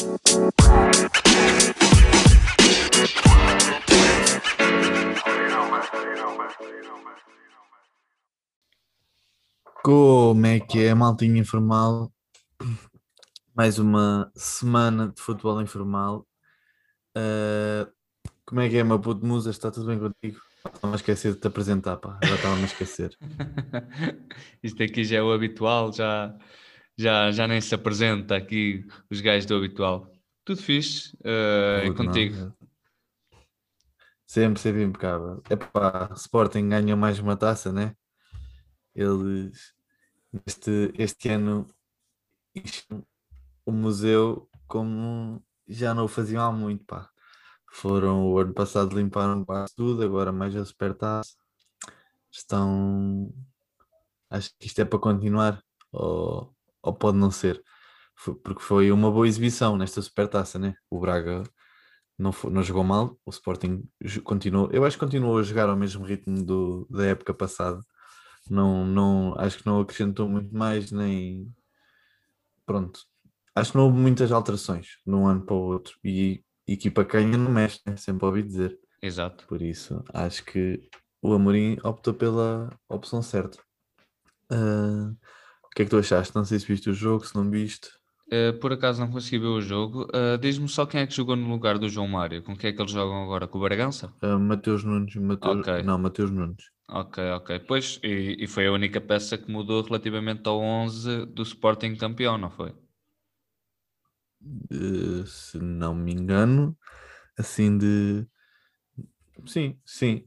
Como 0.00 0.16
é 10.46 10.58
que 10.58 10.84
é, 10.84 10.94
maltinha 10.94 11.38
informal? 11.38 12.10
Mais 13.54 13.78
uma 13.78 14.32
semana 14.34 15.08
de 15.08 15.20
futebol 15.20 15.60
informal. 15.60 16.26
Uh, 17.14 17.86
como 18.46 18.62
é 18.62 18.70
que 18.70 18.78
é, 18.78 18.84
meu 18.84 18.98
puto 18.98 19.26
Musa? 19.26 19.50
Está 19.50 19.70
tudo 19.70 19.86
bem 19.86 19.98
contigo? 19.98 20.40
Estava 20.64 20.94
a 20.94 20.96
esquecer 20.96 21.34
de 21.34 21.40
te 21.40 21.46
apresentar, 21.46 21.98
pá. 21.98 22.18
Já 22.24 22.36
estava 22.36 22.56
a 22.56 22.60
esquecer. 22.60 23.14
Isto 24.62 24.82
aqui 24.82 25.04
já 25.04 25.18
é 25.18 25.22
o 25.22 25.30
habitual, 25.30 25.92
já, 25.92 26.34
já, 26.96 27.30
já 27.30 27.46
nem 27.46 27.60
se 27.60 27.74
apresenta 27.74 28.36
aqui 28.36 28.86
os 29.10 29.20
gajos 29.20 29.46
do 29.46 29.56
habitual. 29.56 30.10
Tudo 30.44 30.62
fixe. 30.62 31.16
Uh, 31.16 31.86
e 31.86 31.94
contigo? 31.94 32.36
Não, 32.36 32.48
é. 32.48 32.60
Sempre, 34.26 34.60
sempre 34.60 34.82
impecável. 34.84 35.42
Epá, 35.50 36.10
Sporting 36.14 36.68
ganha 36.68 36.94
mais 36.94 37.18
uma 37.18 37.36
taça, 37.36 37.72
né? 37.72 37.96
Eles, 38.94 39.74
este, 40.46 40.92
este 40.96 41.28
ano, 41.30 41.66
o 43.66 43.72
museu 43.72 44.48
como 44.66 45.42
já 45.68 45.92
não 45.92 46.04
o 46.04 46.08
faziam 46.08 46.44
há 46.44 46.52
muito, 46.52 46.84
pá. 46.84 47.10
Foram 47.72 48.26
o 48.26 48.38
ano 48.38 48.54
passado 48.54 48.96
limparam 48.96 49.44
quase 49.44 49.74
tudo, 49.74 50.02
agora 50.04 50.32
mais 50.32 50.54
a 50.56 50.64
supertaça. 50.64 51.34
Estão. 52.30 53.32
Acho 54.28 54.50
que 54.58 54.66
isto 54.66 54.80
é 54.80 54.84
para 54.84 54.98
continuar, 54.98 55.62
ou, 55.90 56.54
ou 56.82 56.94
pode 56.94 57.18
não 57.18 57.30
ser, 57.30 57.62
porque 58.42 58.62
foi 58.62 58.92
uma 58.92 59.10
boa 59.10 59.26
exibição 59.26 59.76
nesta 59.76 60.02
supertaça, 60.02 60.58
né? 60.58 60.74
O 60.90 61.00
Braga 61.00 61.42
não, 62.18 62.32
foi, 62.32 62.50
não 62.50 62.62
jogou 62.62 62.84
mal, 62.84 63.18
o 63.24 63.30
Sporting 63.30 63.82
continuou, 64.24 64.70
eu 64.72 64.84
acho 64.84 64.96
que 64.96 65.04
continuou 65.04 65.38
a 65.38 65.42
jogar 65.42 65.68
ao 65.68 65.76
mesmo 65.76 66.04
ritmo 66.04 66.44
do, 66.44 66.86
da 66.90 67.06
época 67.06 67.32
passada. 67.32 67.80
Não, 68.48 68.84
não, 68.84 69.34
acho 69.38 69.58
que 69.58 69.66
não 69.66 69.80
acrescentou 69.80 70.28
muito 70.28 70.54
mais, 70.54 70.90
nem 70.90 71.52
pronto. 72.66 73.00
Acho 73.54 73.72
que 73.72 73.78
não 73.78 73.84
houve 73.86 73.98
muitas 73.98 74.32
alterações 74.32 74.98
de 75.06 75.14
um 75.14 75.26
ano 75.26 75.44
para 75.44 75.54
o 75.54 75.58
outro. 75.58 75.98
E 76.04 76.44
equipa 76.66 77.04
canha 77.04 77.36
não 77.36 77.50
mexe, 77.50 77.80
né? 77.86 77.96
sempre 77.96 78.26
ouvi 78.26 78.42
dizer. 78.42 78.78
Exato. 79.02 79.46
Por 79.46 79.62
isso, 79.62 80.02
acho 80.12 80.44
que 80.44 80.88
o 81.22 81.32
Amorim 81.32 81.78
optou 81.82 82.14
pela 82.14 82.70
opção 82.88 83.22
certa. 83.22 83.58
Uh, 84.52 85.16
o 85.72 85.76
que 85.76 85.82
é 85.82 85.84
que 85.84 85.90
tu 85.90 85.98
achaste? 85.98 86.34
Não 86.34 86.44
sei 86.44 86.58
se 86.58 86.66
viste 86.66 86.90
o 86.90 86.94
jogo, 86.94 87.26
se 87.26 87.34
não 87.34 87.48
viste. 87.48 87.88
Uh, 88.32 88.56
por 88.60 88.72
acaso 88.72 89.00
não 89.00 89.10
consegui 89.10 89.38
ver 89.38 89.48
o 89.48 89.60
jogo. 89.60 90.04
Uh, 90.04 90.38
Diz-me 90.40 90.68
só 90.68 90.86
quem 90.86 91.00
é 91.00 91.06
que 91.06 91.14
jogou 91.14 91.34
no 91.34 91.48
lugar 91.48 91.78
do 91.78 91.88
João 91.88 92.06
Mário. 92.06 92.42
Com 92.42 92.56
quem 92.56 92.70
é 92.70 92.72
que 92.72 92.80
eles 92.80 92.92
jogam 92.92 93.24
agora? 93.24 93.48
Com 93.48 93.58
o 93.58 93.60
Bragança? 93.60 94.12
Uh, 94.22 94.38
Mateus 94.38 94.84
Nunes. 94.84 95.16
Mateus... 95.16 95.60
Okay. 95.60 95.82
Não, 95.82 95.98
Mateus 95.98 96.30
Nunes. 96.30 96.64
Ok, 96.88 97.22
ok. 97.32 97.60
Pois, 97.60 98.00
e, 98.02 98.36
e, 98.40 98.46
foi 98.48 98.66
a 98.66 98.72
única 98.72 99.00
peça 99.00 99.38
que 99.38 99.50
mudou 99.50 99.82
relativamente 99.82 100.48
ao 100.48 100.60
11 100.60 101.26
do 101.26 101.42
Sporting 101.42 101.94
campeão, 101.94 102.36
não 102.36 102.50
foi? 102.50 102.72
Uh, 104.72 105.24
se 105.26 105.58
não 105.58 105.94
me 105.94 106.12
engano, 106.12 106.76
assim 107.38 107.76
de. 107.76 108.26
Sim, 109.46 109.78
sim. 109.84 110.24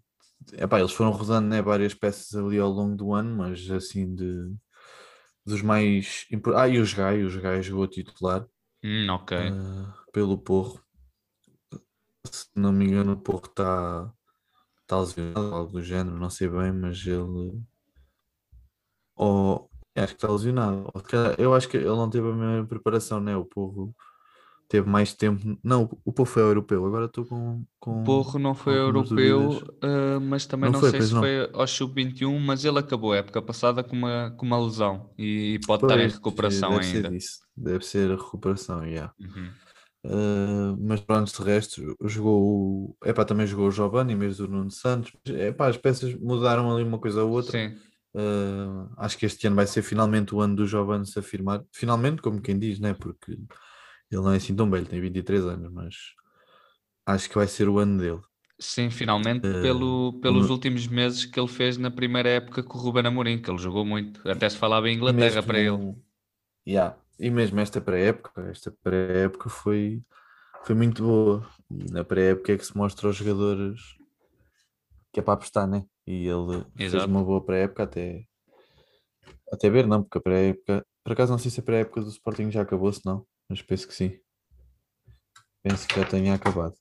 Epá, 0.53 0.80
eles 0.80 0.91
foram 0.91 1.11
rodando 1.11 1.47
né, 1.47 1.61
várias 1.61 1.94
peças 1.94 2.33
ali 2.36 2.59
ao 2.59 2.69
longo 2.69 2.95
do 2.95 3.14
ano, 3.14 3.38
mas 3.38 3.69
assim 3.71 4.14
de. 4.14 4.53
Dos 5.45 5.61
mais. 5.61 6.25
Ah, 6.55 6.67
e 6.67 6.80
os 6.80 6.94
Gai, 6.94 7.23
os 7.23 7.36
Gai 7.36 7.61
jogou 7.61 7.88
titular. 7.88 8.47
Hum, 8.83 9.08
ok. 9.09 9.38
Uh, 9.38 10.11
pelo 10.11 10.38
Porro. 10.38 10.81
Se 12.25 12.47
não 12.55 12.72
me 12.72 12.86
engano, 12.86 13.13
o 13.13 13.17
Porro 13.17 13.45
está 13.45 14.14
está 14.81 14.99
lesionado, 14.99 15.55
algo 15.55 15.71
do 15.71 15.81
género, 15.81 16.17
não 16.17 16.30
sei 16.30 16.47
bem, 16.47 16.71
mas 16.71 17.05
ele. 17.05 17.61
Ou 19.15 19.70
acho 19.95 20.14
que 20.14 20.23
está 20.23 20.31
lesionado. 20.31 20.92
Eu 21.37 21.54
acho 21.54 21.67
que 21.67 21.77
ele 21.77 21.87
não 21.87 22.10
teve 22.10 22.30
a 22.30 22.33
mesma 22.33 22.67
preparação, 22.67 23.20
né? 23.20 23.36
O 23.36 23.45
Porro 23.45 23.95
teve 24.67 24.89
mais 24.89 25.13
tempo. 25.13 25.57
Não, 25.63 25.89
o 26.03 26.11
Porro 26.11 26.29
foi 26.29 26.41
ao 26.41 26.49
europeu, 26.49 26.85
agora 26.85 27.05
estou 27.05 27.25
com, 27.25 27.63
com. 27.79 28.01
O 28.01 28.03
Porro 28.03 28.39
não 28.39 28.53
foi 28.53 28.77
ao 28.77 28.87
europeu, 28.87 29.49
uh, 29.49 30.19
mas 30.21 30.45
também 30.45 30.71
não, 30.71 30.73
não 30.73 30.79
foi, 30.79 30.91
sei 30.91 31.01
se 31.01 31.13
não. 31.13 31.21
foi 31.21 31.49
ao 31.53 31.67
sub-21, 31.67 32.39
mas 32.39 32.65
ele 32.65 32.79
acabou 32.79 33.13
a 33.13 33.17
época 33.17 33.41
passada 33.41 33.83
com 33.83 33.95
uma, 33.95 34.31
com 34.37 34.45
uma 34.45 34.59
lesão 34.59 35.09
e 35.17 35.59
pode 35.65 35.81
pois, 35.81 35.91
estar 35.91 36.03
em 36.03 36.09
recuperação 36.09 36.71
deve 36.71 36.85
ainda. 36.85 37.09
Ser 37.09 37.15
isso. 37.15 37.39
Deve 37.55 37.85
ser 37.85 38.11
a 38.11 38.15
recuperação, 38.15 38.81
já. 38.81 38.87
Yeah. 38.87 39.13
Uhum. 39.19 39.49
Uh, 40.05 40.75
mas 40.81 40.99
pronto, 40.99 41.31
de 41.31 41.43
resto, 41.43 41.95
jogou 42.03 42.41
o. 42.41 42.97
Epá, 43.05 43.23
também 43.23 43.47
jogou 43.47 43.67
o 43.67 43.71
Giovanni 43.71 44.15
vez 44.15 44.37
do 44.37 44.47
Nuno 44.47 44.71
Santos. 44.71 45.13
Epá, 45.25 45.67
as 45.67 45.77
peças 45.77 46.13
mudaram 46.15 46.73
ali 46.73 46.83
uma 46.83 46.99
coisa 46.99 47.23
ou 47.23 47.31
outra. 47.31 47.51
Sim. 47.51 47.75
Uh, 48.15 48.91
acho 48.97 49.17
que 49.17 49.25
este 49.25 49.47
ano 49.47 49.55
vai 49.55 49.65
ser 49.65 49.81
finalmente 49.81 50.35
o 50.35 50.41
ano 50.41 50.55
do 50.55 50.67
Giovanni 50.67 51.05
se 51.05 51.17
afirmar. 51.17 51.63
Finalmente, 51.71 52.21
como 52.21 52.41
quem 52.41 52.59
diz, 52.59 52.80
né? 52.80 52.93
Porque 52.93 53.37
ele 54.13 54.23
não 54.23 54.33
é 54.33 54.37
assim 54.37 54.55
tão 54.55 54.69
velho, 54.69 54.85
tem 54.85 55.01
23 55.01 55.45
anos, 55.45 55.71
mas 55.71 55.95
acho 57.05 57.29
que 57.29 57.35
vai 57.35 57.47
ser 57.47 57.67
o 57.69 57.79
ano 57.79 57.99
dele. 57.99 58.21
Sim, 58.59 58.89
finalmente, 58.89 59.47
uh, 59.47 59.61
pelo, 59.61 60.19
pelos 60.21 60.49
últimos 60.49 60.87
meses 60.87 61.25
que 61.25 61.39
ele 61.39 61.47
fez 61.47 61.77
na 61.77 61.91
primeira 61.91 62.29
época 62.29 62.63
com 62.63 62.77
o 62.77 62.81
Ruben 62.81 63.05
Amorim, 63.05 63.41
que 63.41 63.49
ele 63.49 63.57
jogou 63.57 63.83
muito. 63.83 64.27
Até 64.29 64.47
se 64.47 64.57
falava 64.57 64.89
em 64.89 64.95
Inglaterra 64.95 65.43
para 65.43 65.59
ele. 65.59 65.95
Yeah, 66.65 66.95
e 67.19 67.29
mesmo 67.29 67.59
esta 67.59 67.81
pré-época, 67.81 68.49
esta 68.49 68.71
pré-época 68.83 69.49
foi, 69.49 70.01
foi 70.63 70.75
muito 70.75 71.03
boa. 71.03 71.47
E 71.69 71.91
na 71.91 72.03
pré-época 72.03 72.53
é 72.53 72.57
que 72.57 72.65
se 72.65 72.77
mostra 72.77 73.07
aos 73.07 73.17
jogadores 73.17 73.81
que 75.11 75.19
é 75.19 75.23
para 75.23 75.33
apostar, 75.33 75.67
né? 75.67 75.85
E 76.07 76.27
ele 76.27 76.65
Exato. 76.77 76.91
fez 76.91 77.03
uma 77.05 77.23
boa 77.23 77.43
pré-época 77.43 77.83
até, 77.83 78.25
até 79.51 79.69
ver, 79.69 79.87
não, 79.87 80.03
porque 80.03 80.17
a 80.17 80.21
pré-época, 80.21 80.85
por 81.03 81.13
acaso 81.13 81.31
não 81.31 81.39
sei 81.39 81.51
se 81.51 81.59
a 81.59 81.63
pré-época 81.63 82.01
do 82.01 82.09
Sporting 82.09 82.49
já 82.49 82.61
acabou, 82.61 82.91
se 82.91 83.05
não, 83.05 83.25
mas 83.53 83.61
penso 83.61 83.87
que 83.87 83.93
sim. 83.93 84.19
Penso 85.61 85.87
que 85.87 85.95
já 85.95 86.05
tenha 86.05 86.33
acabado. 86.33 86.73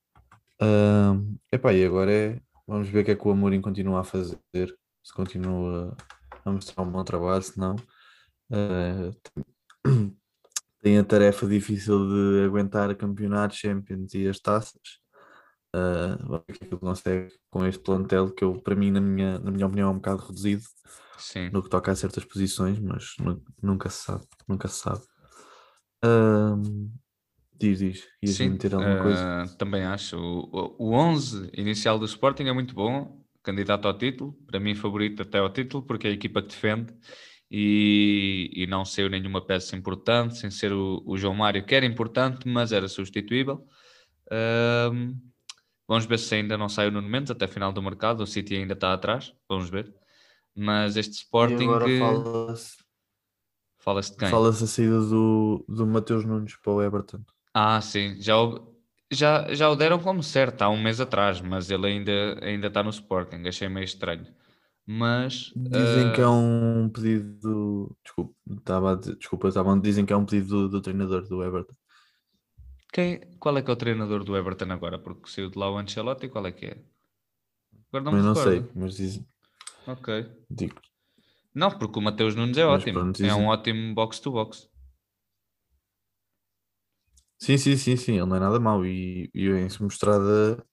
Um, 0.58 1.36
epá, 1.52 1.74
e 1.74 1.84
agora 1.84 2.10
é, 2.10 2.40
vamos 2.66 2.88
ver 2.88 3.00
o 3.00 3.04
que 3.04 3.10
é 3.10 3.14
que 3.14 3.28
o 3.28 3.30
Amorim 3.30 3.60
continua 3.60 4.00
a 4.00 4.04
fazer, 4.04 4.38
se 4.54 5.12
continua 5.14 5.94
a 6.42 6.50
mostrar 6.50 6.82
um 6.82 6.90
bom 6.90 7.04
trabalho, 7.04 7.42
se 7.42 7.58
não. 7.58 7.76
Uh, 8.50 9.14
tem 10.80 10.98
a 10.98 11.04
tarefa 11.04 11.46
difícil 11.46 12.08
de 12.08 12.46
aguentar 12.46 12.96
campeonatos, 12.96 13.58
Champions 13.58 14.14
e 14.14 14.26
as 14.26 14.40
taças. 14.40 15.02
Uh, 15.76 16.16
ver 16.26 16.36
o 16.36 16.40
que 16.40 16.52
é 16.52 16.54
que 16.68 16.74
ele 16.74 16.80
consegue 16.80 17.34
com 17.50 17.66
este 17.66 17.82
plantel, 17.82 18.32
que 18.32 18.44
eu, 18.44 18.54
para 18.62 18.74
mim, 18.74 18.90
na 18.90 19.00
minha, 19.00 19.38
na 19.38 19.50
minha 19.50 19.66
opinião, 19.66 19.90
é 19.90 19.92
um 19.92 19.96
bocado 19.96 20.22
reduzido 20.22 20.62
Sim. 21.18 21.50
no 21.50 21.62
que 21.62 21.68
toca 21.68 21.92
a 21.92 21.96
certas 21.96 22.24
posições, 22.24 22.78
mas 22.78 23.14
nunca 23.62 23.90
se 23.90 24.04
sabe. 24.04 24.24
Nunca 24.48 24.68
se 24.68 24.78
sabe. 24.78 25.11
Diz, 27.58 27.78
diz. 27.78 28.08
Ias 28.20 28.34
Sim, 28.34 28.50
meter 28.50 28.74
alguma 28.74 29.02
coisa? 29.02 29.56
Também 29.56 29.84
acho. 29.84 30.16
O, 30.18 30.74
o 30.78 30.92
11 30.92 31.50
inicial 31.54 31.98
do 31.98 32.04
Sporting 32.04 32.44
é 32.44 32.52
muito 32.52 32.74
bom, 32.74 33.24
candidato 33.42 33.86
ao 33.86 33.96
título, 33.96 34.32
para 34.46 34.58
mim 34.58 34.74
favorito 34.74 35.22
até 35.22 35.38
ao 35.38 35.48
título, 35.50 35.82
porque 35.84 36.08
é 36.08 36.10
a 36.10 36.14
equipa 36.14 36.42
que 36.42 36.48
defende 36.48 36.92
e, 37.50 38.50
e 38.54 38.66
não 38.66 38.84
saiu 38.84 39.08
nenhuma 39.08 39.44
peça 39.44 39.76
importante, 39.76 40.38
sem 40.38 40.50
ser 40.50 40.72
o, 40.72 41.02
o, 41.06 41.16
João 41.16 41.34
Mário, 41.34 41.64
que 41.64 41.74
era 41.74 41.86
importante, 41.86 42.48
mas 42.48 42.72
era 42.72 42.88
substituível. 42.88 43.64
Vamos 45.86 46.06
ver 46.06 46.18
se 46.18 46.34
ainda 46.34 46.56
não 46.56 46.68
sai 46.68 46.88
o 46.88 46.90
Nuno 46.90 47.08
Mendes 47.08 47.30
até 47.30 47.46
final 47.46 47.72
do 47.72 47.82
mercado, 47.82 48.22
o 48.22 48.26
City 48.26 48.56
ainda 48.56 48.72
está 48.72 48.92
atrás, 48.92 49.34
vamos 49.48 49.68
ver. 49.68 49.92
Mas 50.54 50.96
este 50.96 51.12
Sporting. 51.12 51.64
E 51.64 51.68
agora 51.68 51.86
fala-se. 51.98 52.81
Fala-se 53.82 54.12
de 54.12 54.16
quem? 54.18 54.28
Fala-se 54.28 54.64
a 54.64 54.66
saída 54.66 55.00
do, 55.00 55.64
do 55.68 55.86
Mateus 55.86 56.24
Nunes 56.24 56.56
para 56.56 56.72
o 56.72 56.82
Everton. 56.82 57.20
Ah, 57.52 57.80
sim, 57.80 58.16
já 58.20 58.40
o, 58.40 58.74
já, 59.10 59.52
já 59.52 59.68
o 59.68 59.76
deram 59.76 59.98
como 59.98 60.22
certo 60.22 60.62
há 60.62 60.68
um 60.68 60.80
mês 60.80 61.00
atrás, 61.00 61.40
mas 61.40 61.70
ele 61.70 61.86
ainda, 61.86 62.38
ainda 62.42 62.68
está 62.68 62.82
no 62.82 62.90
Sporting, 62.90 63.46
achei 63.46 63.68
meio 63.68 63.84
estranho 63.84 64.26
mas 64.86 65.52
dizem 65.54 66.10
uh... 66.10 66.12
que 66.12 66.20
é 66.20 66.28
um 66.28 66.88
pedido. 66.88 67.96
Desculpa, 68.02 68.34
estava 68.50 68.96
desculpa, 68.96 69.48
estavam, 69.48 69.80
dizem 69.80 70.04
que 70.04 70.12
é 70.12 70.16
um 70.16 70.24
pedido 70.24 70.48
do, 70.48 70.68
do, 70.68 70.80
treinador 70.80 71.26
do 71.28 71.42
Everton. 71.42 71.74
Quem, 72.92 73.20
qual 73.38 73.56
é 73.56 73.62
que 73.62 73.70
é 73.70 73.72
o 73.72 73.76
treinador 73.76 74.24
do 74.24 74.36
Everton 74.36 74.70
agora? 74.70 74.98
Porque 74.98 75.30
saiu 75.30 75.48
de 75.48 75.58
lá 75.58 75.70
o 75.70 75.78
Ancelotti, 75.78 76.28
qual 76.28 76.46
é 76.46 76.52
que 76.52 76.66
é? 76.66 76.82
Agora 77.92 78.16
não, 78.16 78.22
não 78.22 78.34
sei, 78.34 78.66
mas 78.74 78.96
dizem. 78.96 79.26
Ok. 79.86 80.26
Digo. 80.50 80.80
Não, 81.54 81.70
porque 81.70 81.98
o 81.98 82.02
Mateus 82.02 82.34
Nunes 82.34 82.56
é 82.56 82.64
ótimo. 82.64 83.00
Pronto, 83.00 83.24
é 83.24 83.34
um 83.34 83.46
ótimo 83.46 83.94
box-to-box. 83.94 84.68
Sim, 87.38 87.58
sim, 87.58 87.76
sim, 87.76 87.96
sim, 87.96 88.12
ele 88.12 88.26
não 88.26 88.36
é 88.36 88.40
nada 88.40 88.60
mau 88.60 88.86
e, 88.86 89.28
e 89.34 89.50
vem-se 89.50 89.82
mostrado 89.82 90.64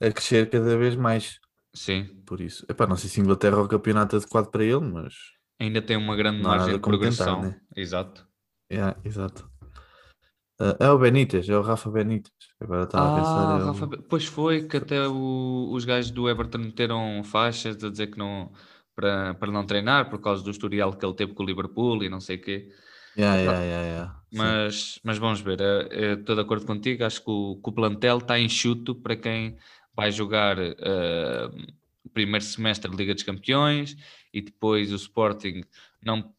a, 0.00 0.06
a 0.06 0.10
crescer 0.10 0.48
cada 0.48 0.76
vez 0.76 0.96
mais. 0.96 1.38
Sim. 1.74 2.06
Por 2.26 2.40
isso. 2.40 2.64
Epá, 2.68 2.86
não 2.86 2.96
sei 2.96 3.10
se 3.10 3.20
Inglaterra 3.20 3.58
é 3.58 3.60
o 3.60 3.68
campeonato 3.68 4.16
adequado 4.16 4.50
para 4.50 4.64
ele, 4.64 4.80
mas. 4.80 5.14
Ainda 5.60 5.82
tem 5.82 5.96
uma 5.96 6.16
grande 6.16 6.42
margem 6.42 6.74
de 6.74 6.80
progressão. 6.80 7.42
Tentar, 7.42 7.48
né? 7.48 7.60
Exato. 7.76 8.26
Yeah, 8.72 8.98
exato. 9.04 9.50
Uh, 10.60 10.74
é 10.80 10.90
o 10.90 10.98
Benítez, 10.98 11.48
é 11.48 11.56
o 11.56 11.62
Rafa 11.62 11.90
Benítez. 11.90 12.32
Agora 12.60 12.84
estava 12.84 13.04
ah, 13.04 13.12
a 13.12 13.16
pensar. 13.16 13.60
É 13.60 13.64
Rafa... 13.64 14.02
Pois 14.08 14.24
foi 14.24 14.66
que 14.66 14.76
até 14.76 15.06
o, 15.06 15.70
os 15.72 15.84
gajos 15.84 16.10
do 16.10 16.28
Everton 16.28 16.58
meteram 16.58 17.22
faixas 17.22 17.82
a 17.84 17.90
dizer 17.90 18.08
que 18.08 18.18
não 18.18 18.50
para, 18.98 19.34
para 19.34 19.52
não 19.52 19.64
treinar 19.64 20.10
por 20.10 20.20
causa 20.20 20.42
do 20.42 20.50
historial 20.50 20.92
que 20.92 21.06
ele 21.06 21.14
teve 21.14 21.32
com 21.32 21.44
o 21.44 21.46
Liverpool 21.46 22.02
e 22.02 22.08
não 22.08 22.18
sei 22.20 22.34
o 22.34 22.40
quê. 22.42 22.68
Yeah, 23.16 23.40
yeah, 23.40 23.62
yeah. 23.62 24.20
Mas, 24.34 24.98
mas 25.04 25.18
vamos 25.18 25.40
ver, 25.40 25.60
é, 25.60 26.14
estou 26.14 26.34
de 26.34 26.40
acordo 26.40 26.66
contigo, 26.66 27.04
acho 27.04 27.22
que 27.22 27.30
o, 27.30 27.60
que 27.62 27.70
o 27.70 27.72
plantel 27.72 28.18
está 28.18 28.38
enxuto 28.40 28.96
para 28.96 29.14
quem 29.14 29.56
vai 29.94 30.10
jogar 30.10 30.58
uh, 30.58 31.48
o 32.04 32.08
primeiro 32.08 32.44
semestre 32.44 32.90
de 32.90 32.96
Liga 32.96 33.14
dos 33.14 33.22
Campeões 33.22 33.96
e 34.34 34.40
depois 34.40 34.92
o 34.92 34.96
Sporting 34.96 35.62
não 36.02 36.32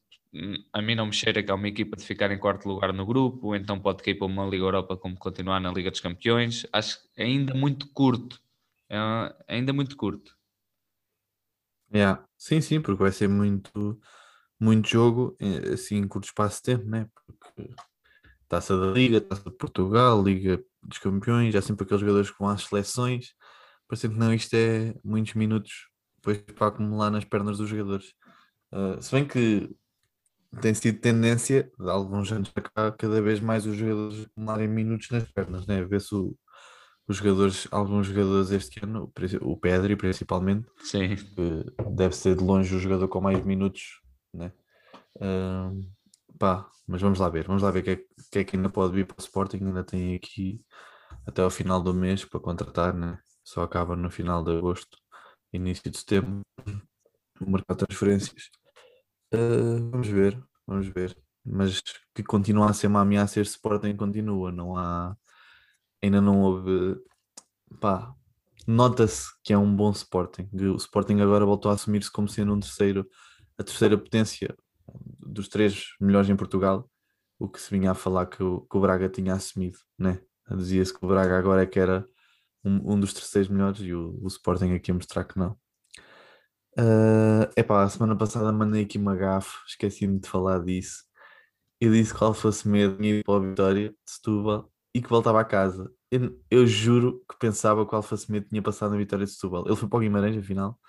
a 0.72 0.80
mim 0.80 0.94
não 0.94 1.08
me 1.08 1.14
cheira 1.14 1.42
que 1.42 1.50
é 1.50 1.54
uma 1.54 1.68
equipa 1.68 1.98
de 1.98 2.04
ficar 2.04 2.30
em 2.30 2.38
quarto 2.38 2.70
lugar 2.70 2.94
no 2.94 3.04
grupo, 3.04 3.56
então 3.56 3.80
pode 3.80 4.04
cair 4.04 4.14
para 4.14 4.28
uma 4.28 4.46
Liga 4.46 4.64
Europa 4.64 4.96
como 4.96 5.18
continuar 5.18 5.60
na 5.60 5.72
Liga 5.72 5.90
dos 5.90 6.02
Campeões. 6.02 6.68
Acho 6.72 7.00
que 7.02 7.24
ainda 7.24 7.56
muito 7.56 7.88
curto. 7.94 8.40
É 8.88 8.98
ainda 9.48 9.74
muito 9.74 9.98
curto. 9.98 10.38
Yeah. 11.94 12.24
Sim, 12.38 12.62
sim, 12.62 12.82
porque 12.82 13.02
vai 13.02 13.12
ser 13.12 13.28
muito, 13.28 14.00
muito 14.60 14.88
jogo 14.88 15.36
assim 15.74 15.98
em 15.98 16.08
curto 16.08 16.26
espaço 16.26 16.58
de 16.58 16.64
tempo, 16.64 16.86
né? 16.86 17.08
Porque 17.16 17.74
taça 18.48 18.78
da 18.78 18.88
Liga, 18.88 19.22
taça 19.22 19.44
de 19.44 19.56
Portugal, 19.58 20.22
Liga 20.24 20.64
dos 20.84 20.98
Campeões, 20.98 21.56
há 21.56 21.62
sempre 21.62 21.84
aqueles 21.84 22.02
jogadores 22.02 22.32
que 22.32 22.40
vão 22.40 22.50
às 22.50 22.64
seleções. 22.64 23.34
Parece 23.88 24.10
que 24.10 24.16
não, 24.16 24.34
isto 24.34 24.54
é 24.56 24.94
muitos 25.04 25.34
minutos 25.34 25.90
depois 26.18 26.38
para 26.56 26.68
acumular 26.68 27.10
nas 27.10 27.26
pernas 27.26 27.58
dos 27.58 27.70
jogadores. 27.70 28.14
Uh, 28.72 29.02
se 29.02 29.12
bem 29.12 29.28
que 29.28 29.70
tem 30.62 30.74
sido 30.74 31.00
tendência 31.00 31.72
de 31.80 31.90
alguns 31.90 32.32
anos 32.32 32.50
para 32.50 32.64
cá, 32.64 32.92
cada 32.92 33.22
vez 33.22 33.40
mais 33.40 33.66
os 33.66 33.76
jogadores 33.76 34.26
acumularem 34.26 34.68
minutos 34.68 35.10
nas 35.12 35.24
pernas, 35.32 35.66
né? 35.68 35.84
Vê-se 35.86 36.16
os 37.10 37.18
jogadores, 37.18 37.68
alguns 37.72 38.06
jogadores 38.06 38.52
este 38.52 38.84
ano, 38.84 39.12
o 39.42 39.58
Pedri 39.58 39.96
principalmente, 39.96 40.70
Sim. 40.84 41.16
que 41.16 41.66
deve 41.90 42.16
ser 42.16 42.36
de 42.36 42.44
longe 42.44 42.76
o 42.76 42.80
jogador 42.80 43.08
com 43.08 43.20
mais 43.20 43.44
minutos, 43.44 44.00
né? 44.32 44.54
Uh, 45.16 45.90
pá, 46.38 46.70
mas 46.88 47.02
vamos 47.02 47.18
lá 47.18 47.28
ver, 47.28 47.48
vamos 47.48 47.64
lá 47.64 47.72
ver 47.72 47.80
o 47.80 47.84
que, 47.84 47.90
é, 47.90 47.96
que 48.32 48.40
é 48.40 48.44
que 48.44 48.56
ainda 48.56 48.70
pode 48.70 48.94
vir 48.94 49.08
para 49.08 49.18
o 49.18 49.22
Sporting, 49.22 49.58
ainda 49.58 49.84
tem 49.84 50.16
aqui 50.16 50.62
até 51.26 51.42
ao 51.42 51.50
final 51.50 51.82
do 51.82 51.96
mês 51.96 52.24
para 52.24 52.40
contratar, 52.40 52.94
né? 52.94 53.20
Só 53.44 53.64
acaba 53.64 53.96
no 53.96 54.12
final 54.12 54.44
de 54.44 54.56
agosto, 54.56 54.96
início 55.52 55.90
de 55.90 55.98
setembro, 55.98 56.42
o 57.42 57.50
mercado 57.50 57.80
de 57.80 57.88
transferências. 57.88 58.52
Uh, 59.34 59.90
vamos 59.90 60.08
ver, 60.08 60.40
vamos 60.68 60.88
ver. 60.88 61.18
Mas 61.44 61.82
que 62.14 62.22
continua 62.22 62.70
a 62.70 62.74
ser 62.74 62.86
uma 62.86 63.02
ameaça 63.02 63.42
este 63.42 63.56
Sporting 63.56 63.96
continua, 63.96 64.52
não 64.52 64.78
há 64.78 65.18
ainda 66.02 66.22
não 66.22 66.42
houve 66.42 66.98
pá, 67.80 68.14
nota-se 68.68 69.28
que 69.44 69.54
é 69.54 69.58
um 69.58 69.74
bom 69.76 69.92
Sporting. 69.92 70.50
O 70.54 70.76
Sporting 70.76 71.20
agora 71.22 71.46
voltou 71.46 71.72
a 71.72 71.74
assumir-se 71.76 72.12
como 72.12 72.28
sendo 72.28 72.54
um 72.54 72.60
terceiro, 72.60 73.08
a 73.58 73.64
terceira 73.64 73.98
potência 73.98 74.56
dos 75.20 75.48
três 75.48 75.86
melhores 76.00 76.30
em 76.30 76.36
Portugal, 76.36 76.90
o 77.38 77.48
que 77.48 77.62
se 77.62 77.70
vinha 77.70 77.92
a 77.92 77.96
falar 77.96 78.26
que 78.26 78.44
o, 78.44 78.62
que 78.62 78.78
o 78.78 78.82
Braga 78.82 79.10
tinha 79.10 79.34
assumido, 79.34 79.78
né? 79.98 80.22
Dizia-se 80.50 80.94
que 80.94 81.04
o 81.06 81.08
Braga 81.08 81.38
agora 81.38 81.64
é 81.64 81.66
que 81.66 81.80
era 81.80 82.08
um, 82.64 82.94
um 82.94 83.00
dos 83.00 83.14
terceiros 83.14 83.50
melhores 83.50 83.80
e 83.82 83.94
o, 83.94 84.20
o 84.22 84.28
Sporting 84.28 84.74
aqui 84.74 84.92
a 84.92 84.94
mostrar 84.94 85.24
que 85.24 85.38
não. 85.38 85.58
Uh, 86.78 87.50
epá, 87.58 87.84
a 87.84 87.90
semana 87.90 88.16
passada 88.16 88.52
mandei 88.52 88.84
aqui 88.84 88.98
uma 88.98 89.16
gafe, 89.16 89.58
esqueci-me 89.68 90.20
de 90.20 90.30
falar 90.30 90.64
disso. 90.64 91.04
Eu 91.80 91.92
disse 91.92 92.14
que 92.14 92.24
o 92.24 92.28
Alfa 92.28 92.52
Semedo 92.52 93.04
ir 93.04 93.24
para 93.24 93.36
a 93.36 93.50
Vitória 93.50 93.90
de 93.90 93.96
Setúbal 94.06 94.72
e 94.94 95.02
que 95.02 95.10
voltava 95.10 95.40
a 95.40 95.46
casa. 95.46 95.92
Eu, 96.12 96.40
eu 96.50 96.68
juro 96.68 97.24
que 97.30 97.38
pensava 97.38 97.86
que 97.86 97.94
o 97.94 97.96
Alfa 97.96 98.18
Semedo 98.18 98.48
tinha 98.50 98.62
passado 98.62 98.92
na 98.92 98.98
Vitória 98.98 99.26
de 99.26 99.32
Setúbal. 99.32 99.66
Ele 99.68 99.76
foi 99.76 99.88
para 99.88 99.98
o 99.98 100.00
Guimarães, 100.00 100.38
afinal, 100.38 100.80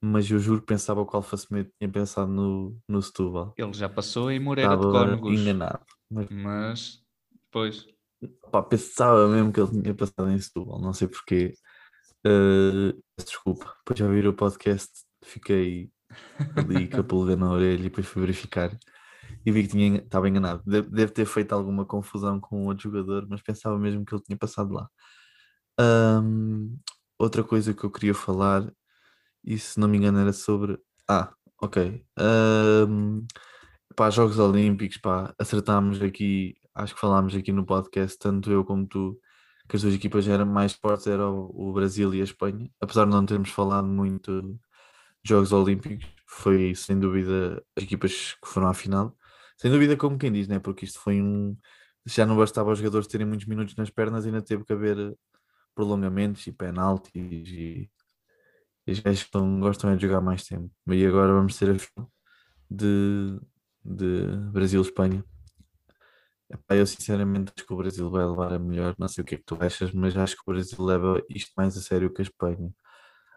mas 0.00 0.30
eu 0.30 0.38
juro 0.38 0.60
que 0.60 0.66
pensava 0.66 1.04
que 1.04 1.12
o 1.12 1.16
Alfa 1.16 1.36
Semedo 1.36 1.70
tinha 1.78 1.90
pensado 1.90 2.30
no, 2.30 2.76
no 2.88 3.02
Setúbal. 3.02 3.54
Ele 3.56 3.72
já 3.72 3.88
passou 3.88 4.30
em 4.30 4.38
Moreira 4.38 4.74
Estava 4.74 4.86
de 4.86 4.98
Cónegos. 4.98 5.40
enganado. 5.40 5.84
Mas, 6.10 6.28
mas 6.30 7.02
depois... 7.44 7.86
Pá, 8.52 8.62
pensava 8.62 9.26
mesmo 9.28 9.52
que 9.52 9.60
ele 9.60 9.82
tinha 9.82 9.94
passado 9.94 10.30
em 10.30 10.38
Setúbal, 10.38 10.80
não 10.80 10.92
sei 10.92 11.08
porquê. 11.08 11.54
Uh, 12.24 12.96
desculpa, 13.18 13.74
depois 13.78 13.98
já 13.98 14.06
vi 14.06 14.26
o 14.28 14.32
podcast 14.32 14.92
fiquei 15.24 15.90
ali 16.56 16.88
com 16.88 17.00
a 17.00 17.04
pulga 17.04 17.36
na 17.36 17.50
orelha 17.50 17.80
e 17.80 17.84
depois 17.84 18.06
fui 18.06 18.20
verificar 18.22 18.76
e 19.44 19.50
vi 19.52 19.62
que 19.62 19.68
tinha, 19.70 19.98
estava 19.98 20.28
enganado. 20.28 20.62
Deve, 20.66 20.88
deve, 20.90 21.12
ter 21.12 21.26
feito 21.26 21.52
alguma 21.52 21.84
confusão 21.84 22.40
com 22.40 22.66
outro 22.66 22.84
jogador, 22.84 23.26
mas 23.28 23.42
pensava 23.42 23.78
mesmo 23.78 24.04
que 24.04 24.14
ele 24.14 24.22
tinha 24.22 24.38
passado 24.38 24.72
lá. 24.72 24.88
Um, 25.80 26.78
outra 27.18 27.42
coisa 27.44 27.74
que 27.74 27.84
eu 27.84 27.90
queria 27.90 28.14
falar, 28.14 28.70
e 29.44 29.58
se 29.58 29.78
não 29.80 29.88
me 29.88 29.98
engano 29.98 30.18
era 30.18 30.32
sobre. 30.32 30.78
Ah, 31.08 31.32
ok. 31.60 32.04
Um, 32.88 33.26
pá, 33.96 34.10
Jogos 34.10 34.38
Olímpicos, 34.38 34.98
pá, 34.98 35.34
acertámos 35.38 36.02
aqui, 36.02 36.54
acho 36.74 36.94
que 36.94 37.00
falámos 37.00 37.34
aqui 37.34 37.52
no 37.52 37.66
podcast, 37.66 38.18
tanto 38.18 38.50
eu 38.50 38.64
como 38.64 38.86
tu, 38.86 39.18
que 39.68 39.76
as 39.76 39.82
duas 39.82 39.94
equipas 39.94 40.28
eram 40.28 40.46
mais 40.46 40.72
fortes, 40.74 41.06
era 41.06 41.28
o, 41.28 41.70
o 41.70 41.72
Brasil 41.72 42.14
e 42.14 42.20
a 42.20 42.24
Espanha, 42.24 42.70
apesar 42.80 43.04
de 43.06 43.10
não 43.12 43.26
termos 43.26 43.50
falado 43.50 43.86
muito 43.88 44.58
Jogos 45.24 45.52
Olímpicos, 45.52 46.06
foi 46.26 46.74
sem 46.74 46.98
dúvida 46.98 47.62
as 47.76 47.84
equipas 47.84 48.36
que 48.42 48.48
foram 48.48 48.68
à 48.68 48.74
final. 48.74 49.16
Sem 49.62 49.70
dúvida, 49.70 49.96
como 49.96 50.18
quem 50.18 50.32
diz, 50.32 50.48
né? 50.48 50.58
porque 50.58 50.84
isto 50.84 50.98
foi 50.98 51.22
um. 51.22 51.56
Já 52.04 52.26
não 52.26 52.36
bastava 52.36 52.72
os 52.72 52.78
jogadores 52.80 53.06
terem 53.06 53.24
muitos 53.24 53.46
minutos 53.46 53.76
nas 53.76 53.90
pernas, 53.90 54.26
ainda 54.26 54.42
teve 54.42 54.64
que 54.64 54.72
haver 54.72 55.16
prolongamentos 55.72 56.44
e 56.48 56.52
penaltis 56.52 57.48
e, 57.48 57.90
os 58.88 58.98
gajos 58.98 59.28
gostam 59.60 59.96
de 59.96 60.02
jogar 60.02 60.20
mais 60.20 60.44
tempo. 60.44 60.68
E 60.88 61.06
agora 61.06 61.32
vamos 61.32 61.56
ter 61.56 61.70
a 61.70 62.06
de, 62.68 63.38
de 63.84 64.26
Brasil-Espanha. 64.52 65.24
Eu 66.68 66.86
sinceramente 66.86 67.52
acho 67.56 67.64
que 67.64 67.72
o 67.72 67.76
Brasil 67.76 68.10
vai 68.10 68.26
levar 68.26 68.52
a 68.54 68.58
melhor, 68.58 68.96
não 68.98 69.06
sei 69.06 69.22
o 69.22 69.24
que 69.24 69.36
é 69.36 69.38
que 69.38 69.44
tu 69.44 69.56
achas, 69.60 69.92
mas 69.92 70.16
acho 70.16 70.34
que 70.34 70.42
o 70.44 70.52
Brasil 70.52 70.82
leva 70.84 71.22
isto 71.30 71.52
mais 71.56 71.76
a 71.76 71.80
sério 71.80 72.12
que 72.12 72.20
a 72.20 72.24
Espanha. 72.24 72.74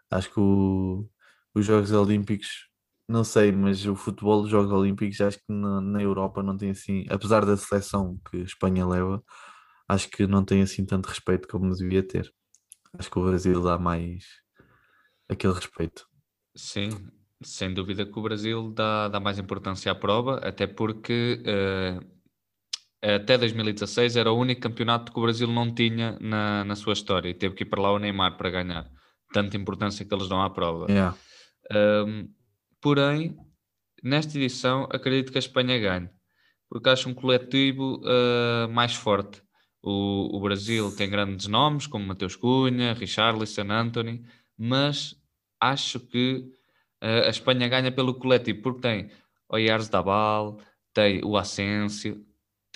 Acho 0.09 0.33
que 0.33 0.39
o, 0.39 1.07
os 1.53 1.65
Jogos 1.65 1.91
Olímpicos, 1.91 2.67
não 3.07 3.23
sei, 3.23 3.51
mas 3.51 3.85
o 3.85 3.95
futebol 3.95 4.41
dos 4.41 4.51
Jogos 4.51 4.71
Olímpicos 4.71 5.21
acho 5.21 5.37
que 5.37 5.53
na, 5.53 5.79
na 5.81 6.01
Europa 6.01 6.41
não 6.41 6.57
tem 6.57 6.71
assim, 6.71 7.05
apesar 7.09 7.45
da 7.45 7.55
seleção 7.55 8.19
que 8.29 8.37
a 8.37 8.43
Espanha 8.43 8.85
leva, 8.85 9.23
acho 9.87 10.09
que 10.09 10.25
não 10.25 10.43
tem 10.43 10.61
assim 10.61 10.85
tanto 10.85 11.07
respeito 11.07 11.47
como 11.47 11.73
devia 11.75 12.01
ter. 12.01 12.31
Acho 12.97 13.11
que 13.11 13.19
o 13.19 13.25
Brasil 13.25 13.61
dá 13.61 13.77
mais 13.77 14.23
aquele 15.29 15.53
respeito. 15.53 16.07
Sim, 16.55 16.89
sem 17.43 17.73
dúvida 17.73 18.05
que 18.05 18.17
o 18.17 18.23
Brasil 18.23 18.71
dá, 18.71 19.07
dá 19.07 19.19
mais 19.19 19.37
importância 19.37 19.91
à 19.91 19.95
prova, 19.95 20.37
até 20.37 20.65
porque 20.65 21.43
uh, 21.43 22.15
até 23.01 23.37
2016 23.37 24.15
era 24.15 24.31
o 24.31 24.39
único 24.39 24.61
campeonato 24.61 25.11
que 25.11 25.19
o 25.19 25.21
Brasil 25.21 25.47
não 25.47 25.73
tinha 25.73 26.17
na, 26.19 26.63
na 26.63 26.75
sua 26.75 26.93
história 26.93 27.29
e 27.29 27.33
teve 27.33 27.53
que 27.53 27.63
ir 27.63 27.67
para 27.67 27.81
lá 27.81 27.91
o 27.91 27.99
Neymar 27.99 28.37
para 28.37 28.49
ganhar. 28.49 28.89
Tanta 29.31 29.57
importância 29.57 30.05
que 30.05 30.13
eles 30.13 30.27
dão 30.27 30.41
à 30.41 30.49
prova. 30.49 30.87
Yeah. 30.89 31.15
Um, 31.71 32.29
porém, 32.81 33.35
nesta 34.03 34.37
edição, 34.37 34.87
acredito 34.91 35.31
que 35.31 35.37
a 35.37 35.39
Espanha 35.39 35.79
ganhe, 35.79 36.09
porque 36.69 36.89
acho 36.89 37.09
um 37.09 37.13
coletivo 37.13 38.01
uh, 38.03 38.69
mais 38.71 38.93
forte. 38.93 39.41
O, 39.81 40.35
o, 40.35 40.39
Brasil 40.39 40.95
tem 40.95 41.09
grandes 41.09 41.47
nomes, 41.47 41.85
como 41.85 42.05
Mateus 42.05 42.35
Cunha, 42.35 42.93
Richarlison, 42.93 43.69
Anthony, 43.69 44.25
mas 44.57 45.15
acho 45.59 45.99
que 45.99 46.49
uh, 47.03 47.25
a 47.25 47.29
Espanha 47.29 47.67
ganha 47.67 47.91
pelo 47.91 48.15
coletivo, 48.15 48.61
porque 48.61 48.81
tem 48.81 49.09
o 49.47 49.57
Yarzabal, 49.57 50.59
tem 50.93 51.23
o 51.23 51.37
Asensio, 51.37 52.25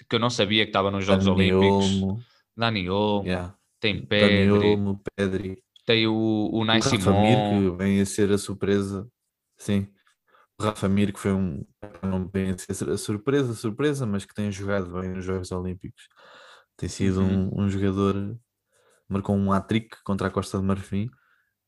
que 0.07 0.15
eu 0.15 0.19
não 0.19 0.29
sabia 0.29 0.63
que 0.65 0.69
estava 0.69 0.91
nos 0.91 1.05
Jogos 1.05 1.25
Dani 1.25 1.53
Olímpicos. 1.53 2.01
Olmo. 2.01 2.19
Dani 2.55 2.89
Olmo, 2.89 3.27
yeah. 3.27 3.55
tem 3.79 4.05
Pedri. 4.05 4.47
Dani 4.47 4.51
Olmo, 4.51 5.01
Pedri. 5.15 5.57
Tem 5.85 6.05
o, 6.05 6.49
o 6.53 6.63
Nai 6.65 6.81
Simon. 6.81 7.71
que 7.71 7.77
vem 7.77 7.99
a 8.01 8.05
ser 8.05 8.31
a 8.31 8.37
surpresa. 8.37 9.09
Sim. 9.59 9.87
O 10.59 10.63
Rafa 10.63 10.89
Mir, 10.89 11.13
que 11.13 11.19
foi 11.19 11.31
um. 11.31 11.65
Não 12.01 12.27
vem 12.27 12.51
a 12.51 12.97
surpresa, 12.97 13.53
surpresa, 13.53 14.05
mas 14.05 14.25
que 14.25 14.33
tem 14.33 14.51
jogado 14.51 14.91
bem 14.99 15.09
nos 15.09 15.23
Jogos 15.23 15.51
Olímpicos. 15.51 16.07
Tem 16.75 16.89
sido 16.89 17.21
uhum. 17.21 17.49
um, 17.53 17.63
um, 17.63 17.69
jogador. 17.69 18.37
Marcou 19.07 19.35
um 19.35 19.51
hat-trick 19.51 19.97
contra 20.03 20.27
a 20.27 20.31
Costa 20.31 20.57
de 20.57 20.63
Marfim 20.63 21.09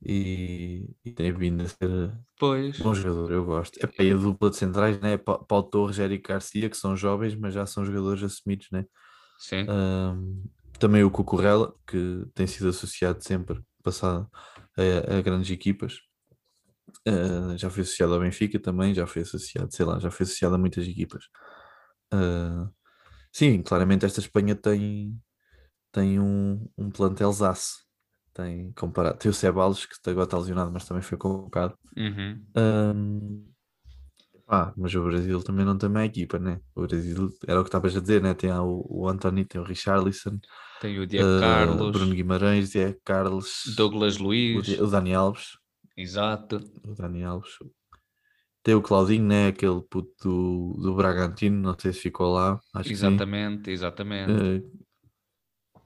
e, 0.04 0.88
e, 1.04 1.12
tem 1.12 1.32
vindo 1.32 1.64
a 1.64 1.68
ser 1.68 2.12
pois. 2.40 2.80
um 2.80 2.84
bom 2.84 2.94
jogador. 2.94 3.32
Eu 3.32 3.46
gosto. 3.46 3.78
É, 3.78 4.04
e 4.04 4.12
a 4.12 4.16
dupla 4.16 4.50
de 4.50 4.58
centrais, 4.58 5.00
né? 5.00 5.18
Paulo 5.18 5.64
Torres 5.64 5.98
e 5.98 6.02
Eric 6.02 6.28
Garcia, 6.28 6.70
que 6.70 6.78
são 6.78 6.96
jovens, 6.96 7.36
mas 7.36 7.54
já 7.54 7.66
são 7.66 7.86
jogadores 7.86 8.24
assumidos, 8.24 8.68
né? 8.72 8.86
Sim. 9.40 9.66
Um, 9.70 10.44
também 10.80 11.04
o 11.04 11.12
Cucurella, 11.12 11.74
que 11.88 12.26
tem 12.34 12.46
sido 12.46 12.70
associado 12.70 13.24
sempre 13.24 13.62
passado 13.84 14.30
a, 14.78 15.18
a 15.18 15.22
grandes 15.22 15.50
equipas. 15.50 16.00
Uh, 17.08 17.58
já 17.58 17.70
foi 17.70 17.84
associado 17.84 18.14
ao 18.14 18.20
Benfica 18.20 18.60
também, 18.60 18.94
já 18.94 19.08
foi 19.08 19.24
associado, 19.24 19.74
sei 19.74 19.86
lá, 19.86 20.00
já 20.00 20.12
foi 20.12 20.24
associado 20.26 20.56
a 20.56 20.58
muitas 20.58 20.88
equipas. 20.88 21.26
Uh, 22.14 22.70
Sim, 23.34 23.62
claramente 23.64 24.06
esta 24.06 24.20
Espanha 24.20 24.56
tem, 24.56 25.20
tem 25.92 26.20
um, 26.20 26.68
um 26.78 26.90
plantelzaço. 26.92 27.86
Tem, 28.34 28.72
comparado, 28.74 29.18
tem 29.20 29.32
o 29.32 29.34
Ceballos, 29.34 29.86
que 29.86 30.10
agora 30.10 30.26
está 30.26 30.38
lesionado, 30.38 30.72
mas 30.72 30.86
também 30.86 31.04
foi 31.04 31.18
convocado. 31.18 31.78
Uhum. 31.98 32.46
Ahm, 32.56 33.46
pá, 34.46 34.74
mas 34.78 34.94
o 34.96 35.04
Brasil 35.04 35.42
também 35.44 35.66
não 35.66 35.78
tem 35.78 35.90
uma 35.90 36.06
equipa, 36.06 36.40
né? 36.40 36.60
O 36.76 36.82
Brasil 36.88 37.30
era 37.48 37.60
o 37.60 37.64
que 37.64 37.70
estavas 37.70 37.96
a 37.96 38.00
dizer, 38.02 38.22
né? 38.22 38.34
Tem 38.34 38.52
o, 38.52 38.86
o 38.90 39.08
Anthony, 39.08 39.46
tem 39.46 39.60
o 39.62 39.64
Richarlison, 39.64 40.40
Tem 40.80 41.00
o 41.00 41.08
Diego 41.08 41.30
ah, 41.30 41.40
Carlos, 41.40 41.92
Bruno 41.92 42.16
Guimarães, 42.16 42.72
Diego 42.72 43.00
Carlos, 43.04 43.64
Douglas 43.76 44.18
o, 44.18 44.24
Luiz, 44.24 44.66
Di- 44.66 44.82
o 44.82 44.88
Dani 44.88 45.14
Alves, 45.14 45.58
exato. 45.98 46.58
o 46.86 46.94
Dani 46.96 47.24
Alves. 47.24 47.52
Tem 48.64 48.76
o 48.76 48.82
Claudinho, 48.82 49.26
né? 49.26 49.48
Aquele 49.48 49.82
puto 49.82 50.14
do, 50.24 50.82
do 50.82 50.96
Bragantino, 50.96 51.58
não 51.60 51.78
sei 51.80 51.92
se 51.94 52.00
ficou 52.00 52.34
lá, 52.34 52.60
acho 52.76 52.88
que. 52.88 52.94
Exatamente, 52.94 53.72
exatamente. 53.72 54.32
Eh, 54.32 54.64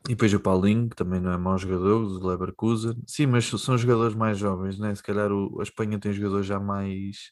e 0.07 0.09
depois 0.09 0.33
o 0.33 0.39
Paulinho, 0.39 0.89
que 0.89 0.95
também 0.95 1.19
não 1.19 1.31
é 1.31 1.37
mau 1.37 1.57
jogador, 1.57 2.05
do 2.19 2.27
Leverkusen. 2.27 3.01
Sim, 3.07 3.27
mas 3.27 3.45
são 3.45 3.77
jogadores 3.77 4.13
mais 4.15 4.37
jovens, 4.37 4.77
né? 4.77 4.93
Se 4.93 5.01
calhar 5.01 5.31
o- 5.31 5.59
a 5.59 5.63
Espanha 5.63 5.99
tem 5.99 6.11
jogadores 6.13 6.45
já 6.45 6.59
mais, 6.59 7.31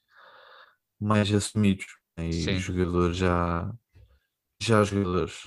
mais 1.00 1.32
assumidos. 1.34 1.86
né? 2.18 2.30
E 2.30 2.34
Sim. 2.34 2.58
jogadores 2.58 3.18
já, 3.18 3.72
já 4.62 4.84
jogadores. 4.84 5.42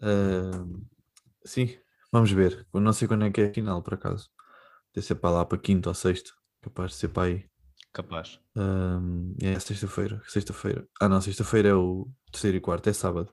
Ah, 0.00 0.64
sim, 1.44 1.76
vamos 2.12 2.30
ver. 2.30 2.66
Eu 2.72 2.80
não 2.80 2.92
sei 2.92 3.08
quando 3.08 3.24
é 3.24 3.30
que 3.30 3.40
é 3.40 3.48
a 3.50 3.52
final, 3.54 3.82
por 3.82 3.94
acaso. 3.94 4.30
Deve 4.94 5.06
ser 5.06 5.16
para 5.16 5.30
lá, 5.30 5.44
para 5.44 5.58
quinta 5.58 5.88
ou 5.88 5.94
sexta. 5.94 6.30
Capaz 6.62 6.92
de 6.92 6.96
ser 6.98 7.08
para 7.08 7.24
aí. 7.24 7.44
Capaz. 7.92 8.40
Ahm, 8.56 9.34
é 9.42 9.58
sexta-feira. 9.58 10.22
Sexta-feira. 10.26 10.86
Ah, 11.00 11.08
não, 11.08 11.20
sexta-feira 11.20 11.68
é 11.70 11.74
o 11.74 12.08
terceiro 12.30 12.56
e 12.56 12.60
quarto, 12.60 12.88
é 12.88 12.92
sábado. 12.92 13.32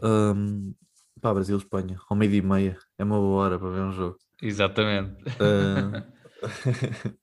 Um, 0.00 0.74
pá, 1.20 1.34
Brasil-Espanha, 1.34 1.98
ao 2.08 2.16
meio-dia 2.16 2.38
e 2.38 2.42
meia. 2.42 2.78
É 2.96 3.04
uma 3.04 3.18
boa 3.18 3.42
hora 3.42 3.58
para 3.58 3.70
ver 3.70 3.80
um 3.80 3.92
jogo. 3.92 4.18
Exatamente. 4.40 5.16
Ah, 5.40 6.06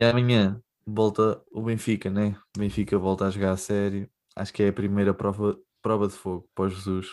e 0.00 0.04
amanhã 0.04 0.60
volta 0.86 1.42
o 1.50 1.62
Benfica, 1.62 2.08
né? 2.08 2.36
O 2.56 2.60
Benfica 2.60 2.96
volta 2.98 3.26
a 3.26 3.30
jogar 3.30 3.52
a 3.52 3.56
sério. 3.56 4.08
Acho 4.34 4.52
que 4.52 4.62
é 4.62 4.68
a 4.68 4.72
primeira 4.72 5.12
prova, 5.12 5.58
prova 5.82 6.06
de 6.06 6.14
fogo 6.14 6.48
para 6.54 6.66
o 6.66 6.68
Jesus. 6.68 7.08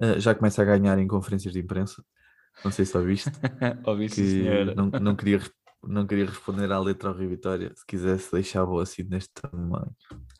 Ah, 0.00 0.18
já 0.18 0.34
começa 0.34 0.60
a 0.60 0.64
ganhar 0.64 0.98
em 0.98 1.06
conferências 1.06 1.52
de 1.52 1.60
imprensa. 1.60 2.04
Não 2.64 2.70
sei 2.70 2.84
se 2.84 2.96
ouviste. 2.96 3.30
Ouvi 3.86 4.08
que 4.08 4.14
senhora. 4.14 4.74
não, 4.74 4.86
não, 4.86 5.16
queria, 5.16 5.40
não 5.82 6.06
queria 6.06 6.26
responder 6.26 6.70
à 6.70 6.78
letra 6.78 7.08
ao 7.08 7.16
Rio 7.16 7.30
Vitória. 7.30 7.72
Se 7.74 7.84
quisesse, 7.86 8.30
deixava-o 8.32 8.80
assim 8.80 9.02
neste 9.04 9.30
tamanho. 9.34 9.94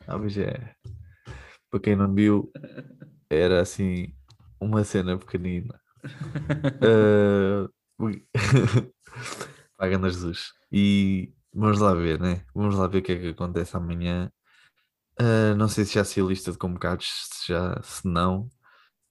Ah, 0.07 0.19
mas 0.19 0.37
é. 0.37 0.75
Para 1.71 1.81
quem 1.81 1.97
não 1.97 2.13
viu, 2.13 2.51
era 3.31 3.61
assim 3.63 4.13
uma 4.61 4.85
cena 4.85 5.19
pequenina. 5.19 5.81
Ah, 6.83 7.69
ui. 7.99 8.27
Paga-nos 9.77 10.15
Jesus. 10.15 10.53
E 10.73 11.33
vamos 11.53 11.79
lá 11.81 11.95
ver, 11.95 12.19
né? 12.21 12.45
Vamos 12.55 12.75
lá 12.77 12.87
ver 12.87 12.99
o 12.99 13.03
que 13.03 13.13
é 13.13 13.19
que 13.19 13.29
acontece 13.29 13.77
amanhã. 13.77 14.31
Ah, 15.19 15.55
não 15.55 15.69
sei 15.69 15.85
se 15.85 15.95
já 15.95 16.05
sei 16.05 16.23
a 16.23 16.27
lista 16.27 16.51
de 16.53 16.59
convocados, 16.59 17.07
se 17.31 17.53
já, 17.53 17.81
se 17.83 18.07
não. 18.09 18.49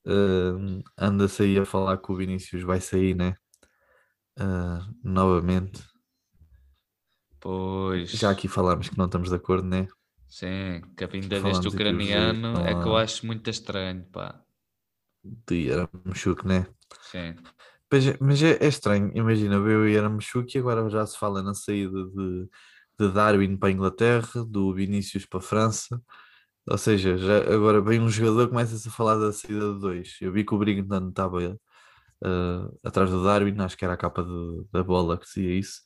Ah, 0.08 0.82
anda-se 0.98 1.44
aí 1.44 1.58
a 1.60 1.66
falar 1.66 1.98
que 1.98 2.12
o 2.12 2.16
Vinícius 2.16 2.64
vai 2.64 2.82
sair, 2.82 3.16
né? 3.16 3.36
Ah, 4.38 4.88
novamente. 5.04 5.82
Pois. 7.40 8.12
Já 8.12 8.32
aqui 8.32 8.48
falámos 8.48 8.90
que 8.90 8.98
não 8.98 9.06
estamos 9.06 9.30
de 9.30 9.36
acordo, 9.36 9.68
né? 9.68 9.88
Sim, 10.28 10.82
que 10.96 11.04
a 11.04 11.08
vinda 11.08 11.40
deste 11.42 11.68
ucraniano 11.68 12.60
é 12.60 12.76
que 12.76 12.88
eu 12.88 12.96
acho 12.96 13.26
muito 13.26 13.50
estranho, 13.50 14.06
pá. 14.12 14.44
De 15.24 15.68
Yaramchuk, 15.68 16.46
né? 16.48 16.68
Sim. 17.02 17.36
Mas, 17.92 18.08
é- 18.08 18.18
mas 18.22 18.44
é, 18.44 18.58
é 18.64 18.68
estranho, 18.68 19.12
imagina, 19.16 19.60
veio 19.60 19.82
o 19.82 19.88
Yaramchuk 19.88 20.56
e 20.56 20.60
agora 20.60 20.90
já 20.90 21.06
se 21.06 21.18
fala 21.18 21.42
na 21.42 21.54
saída 21.54 22.06
de, 22.06 22.50
de 23.00 23.12
Darwin 23.12 23.58
para 23.58 23.70
a 23.70 23.72
Inglaterra, 23.72 24.46
do 24.48 24.74
Vinícius 24.74 25.26
para 25.26 25.40
a 25.40 25.42
França. 25.42 26.02
Ou 26.70 26.78
seja, 26.78 27.18
já, 27.18 27.38
agora 27.54 27.82
vem 27.82 28.00
um 28.00 28.10
jogador 28.10 28.48
começa-se 28.50 28.88
a 28.88 28.92
falar 28.92 29.16
da 29.18 29.32
saída 29.34 29.74
de 29.74 29.80
dois. 29.80 30.18
Eu 30.22 30.32
vi 30.32 30.44
que 30.46 30.54
o 30.54 30.58
Brighton 30.58 31.10
estava 31.10 31.58
ah, 32.24 32.70
atrás 32.84 33.10
do 33.10 33.24
Darwin, 33.24 33.56
acho 33.60 33.78
que 33.78 33.84
era 33.86 33.94
a 33.96 33.98
capa 33.98 34.24
de- 34.24 34.66
da 34.72 34.84
bola 34.84 35.18
que 35.18 35.26
dizia 35.26 35.52
isso. 35.58 35.82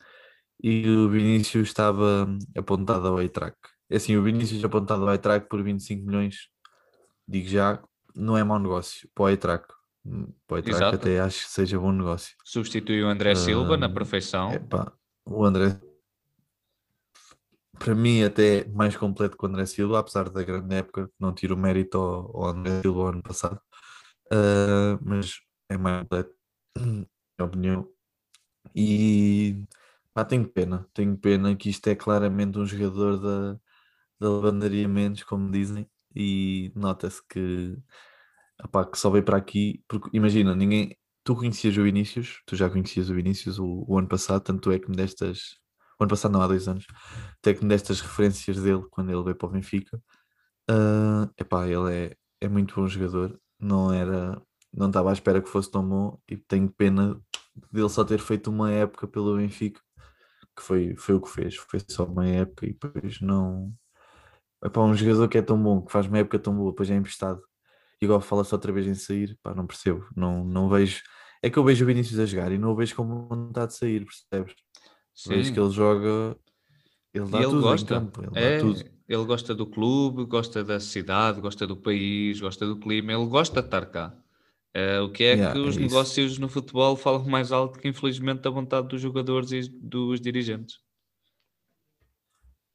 E 0.62 0.88
o 0.90 1.10
Vinícius 1.10 1.70
estava 1.70 2.28
apontado 2.58 3.08
ao 3.08 3.22
Eitrack. 3.22 3.56
É 3.90 3.98
assim, 3.98 4.16
o 4.18 4.24
Vinícius 4.24 4.64
apontado 4.64 5.04
ao 5.04 5.12
Eitrack 5.12 5.48
por 5.48 5.62
25 5.64 6.06
milhões, 6.06 6.48
digo 7.28 7.48
já, 7.48 7.82
não 8.16 8.38
é 8.38 8.44
mau 8.44 8.60
negócio 8.60 9.10
para 9.14 9.24
o 9.24 9.30
Eitrack. 9.30 9.66
Para 10.48 10.58
o 10.60 10.86
até 10.96 11.20
acho 11.22 11.46
que 11.46 11.52
seja 11.52 11.80
bom 11.80 11.92
negócio. 11.92 12.36
Substitui 12.44 13.02
o 13.04 13.08
André 13.08 13.36
Silva 13.36 13.78
na 13.78 13.86
Ah, 13.86 13.90
perfeição. 13.90 14.52
Epá, 14.52 14.92
o 15.26 15.46
André, 15.46 15.80
para 17.80 17.96
mim, 17.96 18.24
até 18.24 18.66
mais 18.70 18.96
completo 18.96 19.38
que 19.38 19.46
o 19.46 19.48
André 19.50 19.66
Silva, 19.66 20.00
apesar 20.00 20.30
da 20.30 20.44
grande 20.44 20.76
época, 20.76 21.10
não 21.20 21.34
tiro 21.34 21.58
mérito 21.58 21.98
ao, 21.98 22.38
ao 22.38 22.48
André 22.50 22.82
Silva 22.82 23.10
ano 23.10 23.24
passado, 23.24 23.62
Ah, 24.32 25.00
mas 25.02 25.40
é 25.70 25.78
mais 25.78 26.02
completo, 26.04 26.36
na 27.40 27.48
minha 27.48 27.48
opinião. 27.48 27.90
E 28.76 29.66
pá, 30.14 30.26
tenho 30.26 30.48
pena, 30.50 30.88
tenho 30.94 31.18
pena 31.18 31.56
que 31.56 31.70
isto 31.70 31.88
é 31.90 31.96
claramente 31.96 32.58
um 32.60 32.66
jogador 32.66 33.18
da, 33.20 33.60
da 34.20 34.30
lavandaria 34.30 34.88
menos, 34.88 35.24
como 35.24 35.52
dizem, 35.52 35.90
e 36.16 36.72
nota-se 36.76 37.22
que, 37.28 37.78
epá, 38.64 38.86
que 38.86 38.98
só 38.98 39.10
veio 39.10 39.24
para 39.26 39.38
aqui, 39.38 39.84
porque 39.88 40.10
imagina, 40.14 40.56
ninguém, 40.56 40.98
tu 41.24 41.36
conhecias 41.36 41.78
o 41.78 41.84
Vinícius, 41.84 42.42
tu 42.46 42.56
já 42.56 42.70
conhecias 42.70 43.10
o 43.10 43.16
Vinícius 43.16 43.60
o, 43.60 43.86
o 43.88 43.98
ano 43.98 44.08
passado, 44.08 44.44
tanto 44.44 44.72
é 44.72 44.80
que 44.80 44.90
me 44.90 44.96
destas, 44.96 45.58
o 46.00 46.04
ano 46.04 46.10
passado 46.10 46.32
não, 46.32 46.42
há 46.42 46.48
dois 46.48 46.68
anos, 46.68 46.86
até 47.40 47.54
que 47.54 47.64
me 47.64 47.70
destas 47.70 48.02
referências 48.02 48.62
dele 48.62 48.84
quando 48.92 49.12
ele 49.12 49.24
veio 49.24 49.36
para 49.36 49.48
o 49.48 49.52
Benfica. 49.52 50.02
Ah, 50.70 51.30
epá, 51.40 51.68
ele 51.68 51.94
é, 51.94 52.18
é 52.42 52.48
muito 52.50 52.76
bom 52.76 52.88
jogador, 52.88 53.40
não 53.60 53.94
era, 53.94 54.42
não 54.74 54.88
estava 54.88 55.10
à 55.12 55.14
espera 55.14 55.42
que 55.42 55.50
fosse 55.50 55.72
tão 55.72 55.88
bom 55.88 56.20
e 56.30 56.38
tenho 56.38 56.70
pena 56.72 57.20
dele 57.72 57.90
só 57.90 58.04
ter 58.04 58.20
feito 58.20 58.50
uma 58.50 58.72
época 58.72 59.08
pelo 59.08 59.38
Benfica, 59.38 59.82
que 60.58 60.64
foi, 60.64 60.96
foi 60.98 61.16
o 61.16 61.22
que 61.22 61.30
fez, 61.30 61.56
foi 61.58 61.82
só 61.90 62.06
uma 62.06 62.28
época 62.28 62.66
e 62.66 62.74
depois 62.74 63.22
não. 63.22 63.74
Epá, 64.64 64.82
um 64.82 64.96
jogador 64.96 65.28
que 65.30 65.38
é 65.38 65.42
tão 65.42 65.62
bom, 65.62 65.82
que 65.84 65.92
faz 65.92 66.08
uma 66.08 66.20
época 66.20 66.40
tão 66.40 66.56
boa, 66.56 66.72
depois 66.72 66.90
é 66.90 66.96
emprestado 66.96 67.42
agora 68.06 68.22
fala-se 68.22 68.54
outra 68.54 68.72
vez 68.72 68.88
em 68.88 68.96
sair, 68.96 69.38
pá, 69.42 69.54
não 69.54 69.68
percebo, 69.68 70.08
não, 70.16 70.44
não 70.44 70.70
vejo. 70.70 71.02
É 71.42 71.50
que 71.50 71.58
eu 71.58 71.64
vejo 71.64 71.84
o 71.84 71.88
Vinícius 71.88 72.20
a 72.20 72.26
jogar 72.26 72.52
e 72.52 72.58
não 72.58 72.72
o 72.72 72.76
vejo 72.76 72.96
com 72.96 73.28
vontade 73.28 73.74
de 73.74 73.78
sair, 73.78 74.06
percebes? 74.06 74.56
Vejo 75.26 75.52
Sim. 75.52 75.54
que 75.54 75.60
ele 75.60 75.72
joga, 75.72 76.38
ele 77.14 77.30
dá 77.30 77.44
ele 77.44 77.46
tudo 77.46 77.74
em 77.74 77.86
gosta. 77.86 77.86
campo, 77.86 78.22
ele 78.24 78.32
É, 78.34 78.60
ele 79.08 79.26
gosta 79.26 79.54
do 79.56 79.66
clube, 79.68 80.26
gosta 80.26 80.64
da 80.64 80.80
cidade, 80.80 81.42
gosta 81.42 81.68
do 81.68 81.76
país, 81.78 82.40
gosta 82.40 82.66
do 82.66 82.80
clima, 82.80 83.12
ele 83.14 83.26
gosta 83.28 83.62
de 83.62 83.68
estar 83.68 83.86
cá. 83.88 84.16
Eh, 84.74 85.00
o 85.02 85.12
que 85.12 85.24
é 85.26 85.38
Yeah, 85.38 85.54
que 85.54 85.58
é 85.64 85.70
os 85.70 85.78
isso. 85.78 86.14
negócios 86.18 86.38
no 86.40 86.50
futebol 86.50 86.96
falam 86.98 87.26
mais 87.28 87.52
alto 87.52 87.80
que, 87.80 87.88
infelizmente, 87.88 88.48
a 88.48 88.52
vontade 88.52 88.88
dos 88.90 89.02
jogadores 89.02 89.52
e 89.52 89.62
dos 89.70 90.22
dirigentes. 90.22 90.78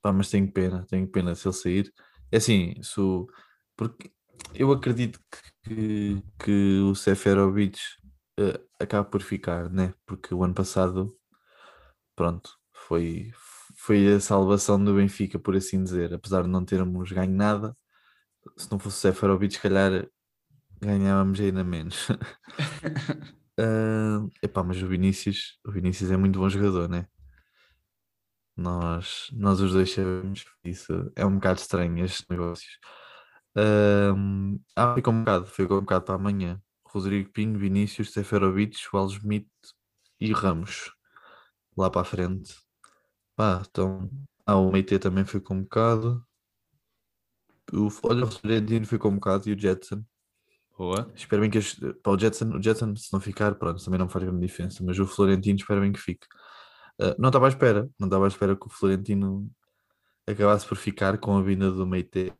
Pá, 0.02 0.12
mas 0.12 0.30
tenho 0.30 0.50
pena, 0.52 0.86
tenho 0.88 1.08
pena 1.08 1.34
se 1.34 1.46
ele 1.48 1.54
sair. 1.54 1.92
É 2.30 2.36
assim, 2.38 2.74
se 2.82 3.00
o- 3.00 3.26
porque 3.76 4.12
eu 4.54 4.72
acredito 4.72 5.20
que, 5.64 6.22
que 6.38 6.78
o 6.80 6.94
Seferovic 6.94 7.78
eh, 8.38 8.60
acaba 8.80 9.08
por 9.08 9.22
ficar, 9.22 9.70
né? 9.70 9.92
Porque 10.06 10.34
o 10.34 10.44
ano 10.44 10.54
passado, 10.54 11.17
pronto, 12.18 12.50
foi, 12.72 13.30
foi 13.76 14.12
a 14.14 14.18
salvação 14.20 14.82
do 14.82 14.94
Benfica, 14.94 15.38
por 15.38 15.54
assim 15.56 15.82
dizer. 15.84 16.12
Apesar 16.12 16.42
de 16.42 16.48
não 16.48 16.64
termos 16.64 17.12
ganho 17.12 17.32
nada, 17.32 17.76
se 18.56 18.70
não 18.70 18.78
fosse 18.78 18.98
o 18.98 19.00
Seferovic, 19.00 19.54
se 19.54 19.60
calhar 19.60 20.08
ganhávamos 20.80 21.40
ainda 21.40 21.64
menos. 21.64 22.08
Ah, 23.60 24.24
epá, 24.40 24.62
mas 24.62 24.80
o 24.80 24.86
Vinícius, 24.86 25.58
o 25.66 25.72
Vinícius 25.72 26.12
é 26.12 26.16
muito 26.16 26.38
bom 26.38 26.48
jogador, 26.48 26.88
né? 26.88 27.08
Nós, 28.56 29.28
nós 29.32 29.60
os 29.60 29.72
dois 29.72 29.92
sabemos 29.92 30.44
isso. 30.64 30.92
É 31.16 31.26
um 31.26 31.34
bocado 31.34 31.58
estranho 31.58 32.04
estes 32.04 32.24
negócios. 32.30 32.78
Ahm, 33.56 34.58
ah, 34.76 34.94
ficou 34.94 35.12
um 35.12 35.20
bocado, 35.20 35.46
ficou 35.46 35.78
um 35.78 35.80
bocado 35.80 36.04
para 36.04 36.14
amanhã. 36.14 36.62
Rodrigo 36.86 37.32
Pinho, 37.32 37.58
Vinícius, 37.58 38.12
Seferovic, 38.12 38.76
Wall 38.92 39.08
Smith 39.08 39.48
e 40.20 40.32
Ramos. 40.32 40.92
Lá 41.78 41.88
para 41.88 42.00
a 42.00 42.04
frente. 42.04 42.56
Pá, 43.36 43.62
então. 43.68 44.10
Ah, 44.44 44.56
o 44.56 44.72
Meite 44.72 44.98
também 44.98 45.24
foi 45.24 45.40
convocado. 45.40 46.26
O, 47.72 47.88
olha, 48.02 48.24
o 48.24 48.30
Florentino 48.30 48.84
foi 48.84 48.98
convocado 48.98 49.48
e 49.48 49.52
o 49.52 49.58
Jetson. 49.58 50.02
Boa. 50.76 51.08
Espero 51.14 51.42
bem 51.42 51.50
que 51.50 51.58
este, 51.58 51.92
pá, 51.94 52.10
o 52.10 52.18
Jetson, 52.18 52.56
o 52.56 52.62
Jetson, 52.62 52.96
se 52.96 53.12
não 53.12 53.20
ficar, 53.20 53.54
pronto, 53.54 53.84
também 53.84 53.98
não 53.98 54.08
faz 54.08 54.24
grande 54.24 54.44
diferença, 54.44 54.82
mas 54.84 54.98
o 54.98 55.06
Florentino 55.06 55.56
espero 55.56 55.80
bem 55.80 55.92
que 55.92 56.00
fique. 56.00 56.26
Ah, 57.00 57.14
não 57.18 57.28
estava 57.28 57.46
à 57.46 57.48
espera, 57.48 57.88
não 57.98 58.08
estava 58.08 58.24
à 58.24 58.28
espera 58.28 58.56
que 58.56 58.66
o 58.66 58.70
Florentino 58.70 59.48
acabasse 60.26 60.66
por 60.66 60.76
ficar 60.76 61.18
com 61.18 61.36
a 61.36 61.42
vinda 61.42 61.70
do 61.70 61.86
Meite. 61.86 62.32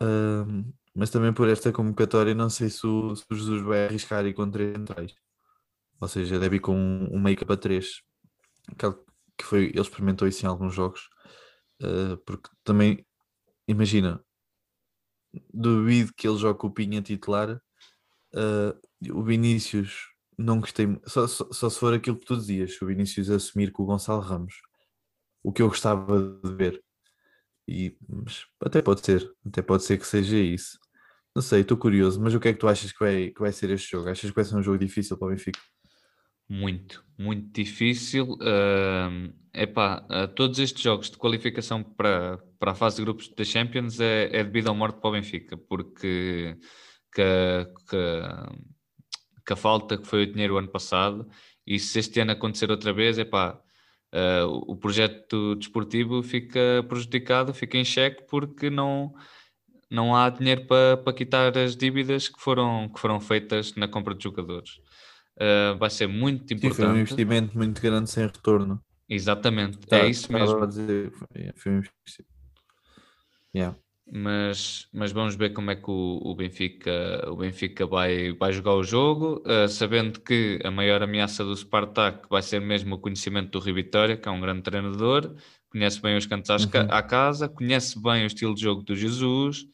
Um, 0.00 0.72
mas 0.94 1.10
também 1.10 1.32
por 1.32 1.48
esta 1.48 1.72
convocatória, 1.72 2.34
não 2.34 2.50
sei 2.50 2.70
se 2.70 2.86
o, 2.86 3.14
se 3.16 3.24
o 3.30 3.34
Jesus 3.34 3.62
vai 3.62 3.86
arriscar 3.86 4.32
com 4.34 4.50
três 4.50 4.76
centrais. 4.76 5.14
Ou 6.02 6.08
seja, 6.08 6.36
deve 6.36 6.56
ir 6.56 6.60
com 6.60 6.74
um, 6.76 7.14
um 7.14 7.20
make-up 7.20 7.52
a 7.52 7.56
três. 7.56 8.02
Que 8.76 9.44
foi, 9.44 9.66
ele 9.66 9.80
experimentou 9.80 10.26
isso 10.26 10.44
em 10.44 10.48
alguns 10.48 10.74
jogos. 10.74 11.08
Uh, 11.80 12.16
porque 12.26 12.50
também, 12.64 13.06
imagina, 13.68 14.20
duvido 15.54 16.12
que 16.16 16.26
ele 16.26 16.38
jogue 16.38 16.66
o 16.66 16.72
Pinha 16.72 17.00
titular. 17.00 17.62
Uh, 18.34 19.16
o 19.16 19.22
Vinícius, 19.22 20.08
não 20.36 20.58
gostei, 20.58 20.88
só, 21.06 21.28
só, 21.28 21.46
só, 21.52 21.70
se 21.70 21.78
for 21.78 21.94
aquilo 21.94 22.18
que 22.18 22.26
tu 22.26 22.36
dizias, 22.36 22.82
o 22.82 22.86
Vinícius 22.86 23.30
assumir 23.30 23.70
com 23.70 23.84
o 23.84 23.86
Gonçalo 23.86 24.20
Ramos. 24.20 24.54
O 25.40 25.52
que 25.52 25.62
eu 25.62 25.68
gostava 25.68 26.20
de 26.42 26.52
ver. 26.52 26.82
E, 27.68 27.96
até 28.60 28.82
pode 28.82 29.06
ser, 29.06 29.32
até 29.46 29.62
pode 29.62 29.84
ser 29.84 29.98
que 29.98 30.06
seja 30.06 30.36
isso. 30.36 30.80
Não 31.32 31.42
sei, 31.42 31.60
estou 31.60 31.76
curioso, 31.76 32.20
mas 32.20 32.34
o 32.34 32.40
que 32.40 32.48
é 32.48 32.52
que 32.52 32.58
tu 32.58 32.66
achas 32.66 32.90
que 32.90 32.98
vai, 32.98 33.30
que 33.30 33.40
vai 33.40 33.52
ser 33.52 33.70
este 33.70 33.92
jogo? 33.92 34.08
Achas 34.08 34.28
que 34.28 34.34
vai 34.34 34.44
ser 34.44 34.56
um 34.56 34.62
jogo 34.62 34.78
difícil 34.78 35.16
para 35.16 35.28
o 35.28 35.30
Benfica? 35.30 35.60
Muito, 36.52 37.02
muito 37.18 37.50
difícil. 37.50 38.34
Uh, 38.34 39.32
epá, 39.54 40.06
uh, 40.10 40.28
todos 40.34 40.58
estes 40.58 40.82
jogos 40.82 41.10
de 41.10 41.16
qualificação 41.16 41.82
para, 41.82 42.36
para 42.58 42.72
a 42.72 42.74
fase 42.74 42.96
de 42.96 43.02
grupos 43.04 43.28
da 43.28 43.42
Champions 43.42 43.98
é, 44.00 44.28
é 44.30 44.44
devido 44.44 44.68
ao 44.68 44.74
morte 44.74 45.00
para 45.00 45.08
o 45.08 45.12
Benfica, 45.12 45.56
porque 45.56 46.54
que, 47.10 47.22
que, 47.88 47.96
que, 49.46 49.52
a 49.54 49.56
falta 49.56 49.96
que 49.96 50.06
foi 50.06 50.24
o 50.24 50.26
dinheiro 50.30 50.58
ano 50.58 50.68
passado, 50.68 51.26
e 51.66 51.78
se 51.78 51.98
este 51.98 52.20
ano 52.20 52.32
acontecer 52.32 52.70
outra 52.70 52.92
vez, 52.92 53.16
epá, 53.16 53.58
uh, 54.14 54.46
o 54.70 54.76
projeto 54.76 55.54
desportivo 55.54 56.22
fica 56.22 56.84
prejudicado, 56.86 57.54
fica 57.54 57.78
em 57.78 57.84
xeque, 57.84 58.26
porque 58.28 58.68
não 58.68 59.14
não 59.90 60.14
há 60.16 60.28
dinheiro 60.30 60.66
para, 60.66 60.96
para 60.98 61.12
quitar 61.12 61.56
as 61.56 61.76
dívidas 61.76 62.28
que 62.28 62.40
foram, 62.40 62.88
que 62.88 63.00
foram 63.00 63.20
feitas 63.20 63.74
na 63.74 63.88
compra 63.88 64.14
de 64.14 64.24
jogadores. 64.24 64.80
Uh, 65.36 65.76
vai 65.78 65.90
ser 65.90 66.06
muito 66.06 66.52
importante. 66.52 66.76
Sim, 66.76 66.82
foi 66.82 66.86
um 66.86 66.96
investimento 66.98 67.56
muito 67.56 67.80
grande 67.80 68.10
sem 68.10 68.26
retorno. 68.26 68.80
Exatamente, 69.08 69.78
tá, 69.78 69.98
é 69.98 70.08
isso 70.08 70.32
mesmo. 70.32 70.66
Dizer, 70.66 71.12
foi 71.56 71.72
um. 71.72 71.82
Yeah. 73.54 73.76
Mas, 74.10 74.88
mas 74.92 75.12
vamos 75.12 75.36
ver 75.36 75.50
como 75.50 75.70
é 75.70 75.76
que 75.76 75.90
o, 75.90 76.20
o 76.22 76.34
Benfica, 76.34 77.24
o 77.30 77.36
Benfica 77.36 77.86
vai, 77.86 78.32
vai 78.32 78.52
jogar 78.52 78.74
o 78.74 78.82
jogo, 78.82 79.42
uh, 79.46 79.68
sabendo 79.68 80.20
que 80.20 80.58
a 80.64 80.70
maior 80.70 81.02
ameaça 81.02 81.44
do 81.44 81.56
Spartak 81.56 82.28
vai 82.28 82.42
ser 82.42 82.60
mesmo 82.60 82.96
o 82.96 82.98
conhecimento 82.98 83.50
do 83.52 83.58
Rio 83.58 83.74
Vitória, 83.74 84.16
que 84.16 84.28
é 84.28 84.32
um 84.32 84.40
grande 84.40 84.62
treinador, 84.62 85.34
conhece 85.70 86.00
bem 86.02 86.16
os 86.16 86.26
cantos 86.26 86.50
uhum. 86.50 86.70
à 86.90 87.02
casa, 87.02 87.48
conhece 87.48 88.00
bem 88.02 88.24
o 88.24 88.26
estilo 88.26 88.54
de 88.54 88.60
jogo 88.60 88.82
do 88.82 88.94
Jesus, 88.94 89.66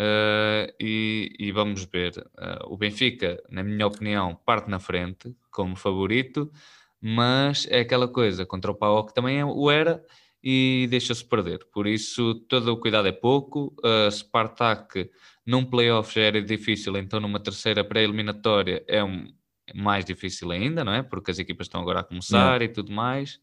Uh, 0.00 0.72
e, 0.80 1.36
e, 1.38 1.52
vamos 1.52 1.84
ver. 1.84 2.16
Uh, 2.38 2.72
o 2.72 2.76
Benfica, 2.78 3.42
na 3.50 3.62
minha 3.62 3.86
opinião, 3.86 4.34
parte 4.46 4.70
na 4.70 4.78
frente 4.78 5.36
como 5.50 5.76
favorito, 5.76 6.50
mas 6.98 7.66
é 7.70 7.80
aquela 7.80 8.08
coisa 8.08 8.46
contra 8.46 8.70
o 8.70 8.74
Pau 8.74 9.04
que 9.04 9.12
também 9.12 9.40
é 9.40 9.44
o 9.44 9.70
era 9.70 10.02
e 10.42 10.86
deixa-se 10.90 11.22
perder. 11.22 11.66
Por 11.70 11.86
isso, 11.86 12.34
todo 12.48 12.72
o 12.72 12.78
cuidado 12.78 13.08
é 13.08 13.12
pouco. 13.12 13.74
Uh, 13.84 14.10
Spartak 14.10 15.10
num 15.44 15.66
playoff 15.66 16.14
já 16.14 16.22
era 16.22 16.40
difícil, 16.40 16.96
então 16.96 17.20
numa 17.20 17.38
terceira 17.38 17.84
pré-eliminatória 17.84 18.82
é 18.88 19.04
um, 19.04 19.26
mais 19.74 20.06
difícil 20.06 20.50
ainda, 20.50 20.82
não 20.82 20.94
é? 20.94 21.02
Porque 21.02 21.30
as 21.30 21.38
equipas 21.38 21.66
estão 21.66 21.82
agora 21.82 22.00
a 22.00 22.04
começar 22.04 22.52
yeah. 22.60 22.64
e 22.64 22.68
tudo 22.68 22.90
mais. 22.90 23.38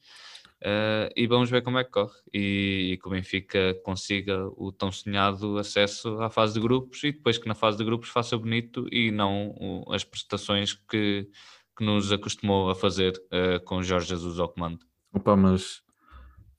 Uh, 0.60 1.14
e 1.16 1.28
vamos 1.28 1.52
ver 1.52 1.62
como 1.62 1.78
é 1.78 1.84
que 1.84 1.92
corre 1.92 2.20
e, 2.34 2.94
e, 2.94 2.98
que 2.98 3.08
o 3.08 3.12
Benfica 3.12 3.76
consiga 3.84 4.48
o 4.58 4.72
tão 4.72 4.92
sonhado 4.92 5.60
acesso 5.60 6.20
à 6.20 6.32
fase 6.32 6.56
de 6.56 6.60
grupos 6.60 7.04
e 7.04 7.12
depois 7.12 7.38
que 7.38 7.48
na 7.48 7.54
fase 7.54 7.78
de 7.78 7.84
grupos 7.84 8.10
faça 8.10 8.36
bonito 8.36 8.88
e 8.92 9.12
não 9.12 9.86
as 9.90 10.04
prestações 10.04 10.74
que, 10.74 11.30
que 11.78 11.86
nos 11.86 12.12
acostumou 12.12 12.72
a 12.72 12.76
fazer 12.76 13.14
uh, 13.28 13.64
com 13.66 13.84
Jorge 13.84 14.10
Jesus 14.10 14.40
ao 14.40 14.50
comando. 14.50 14.80
Opa, 15.14 15.36
mas 15.36 15.84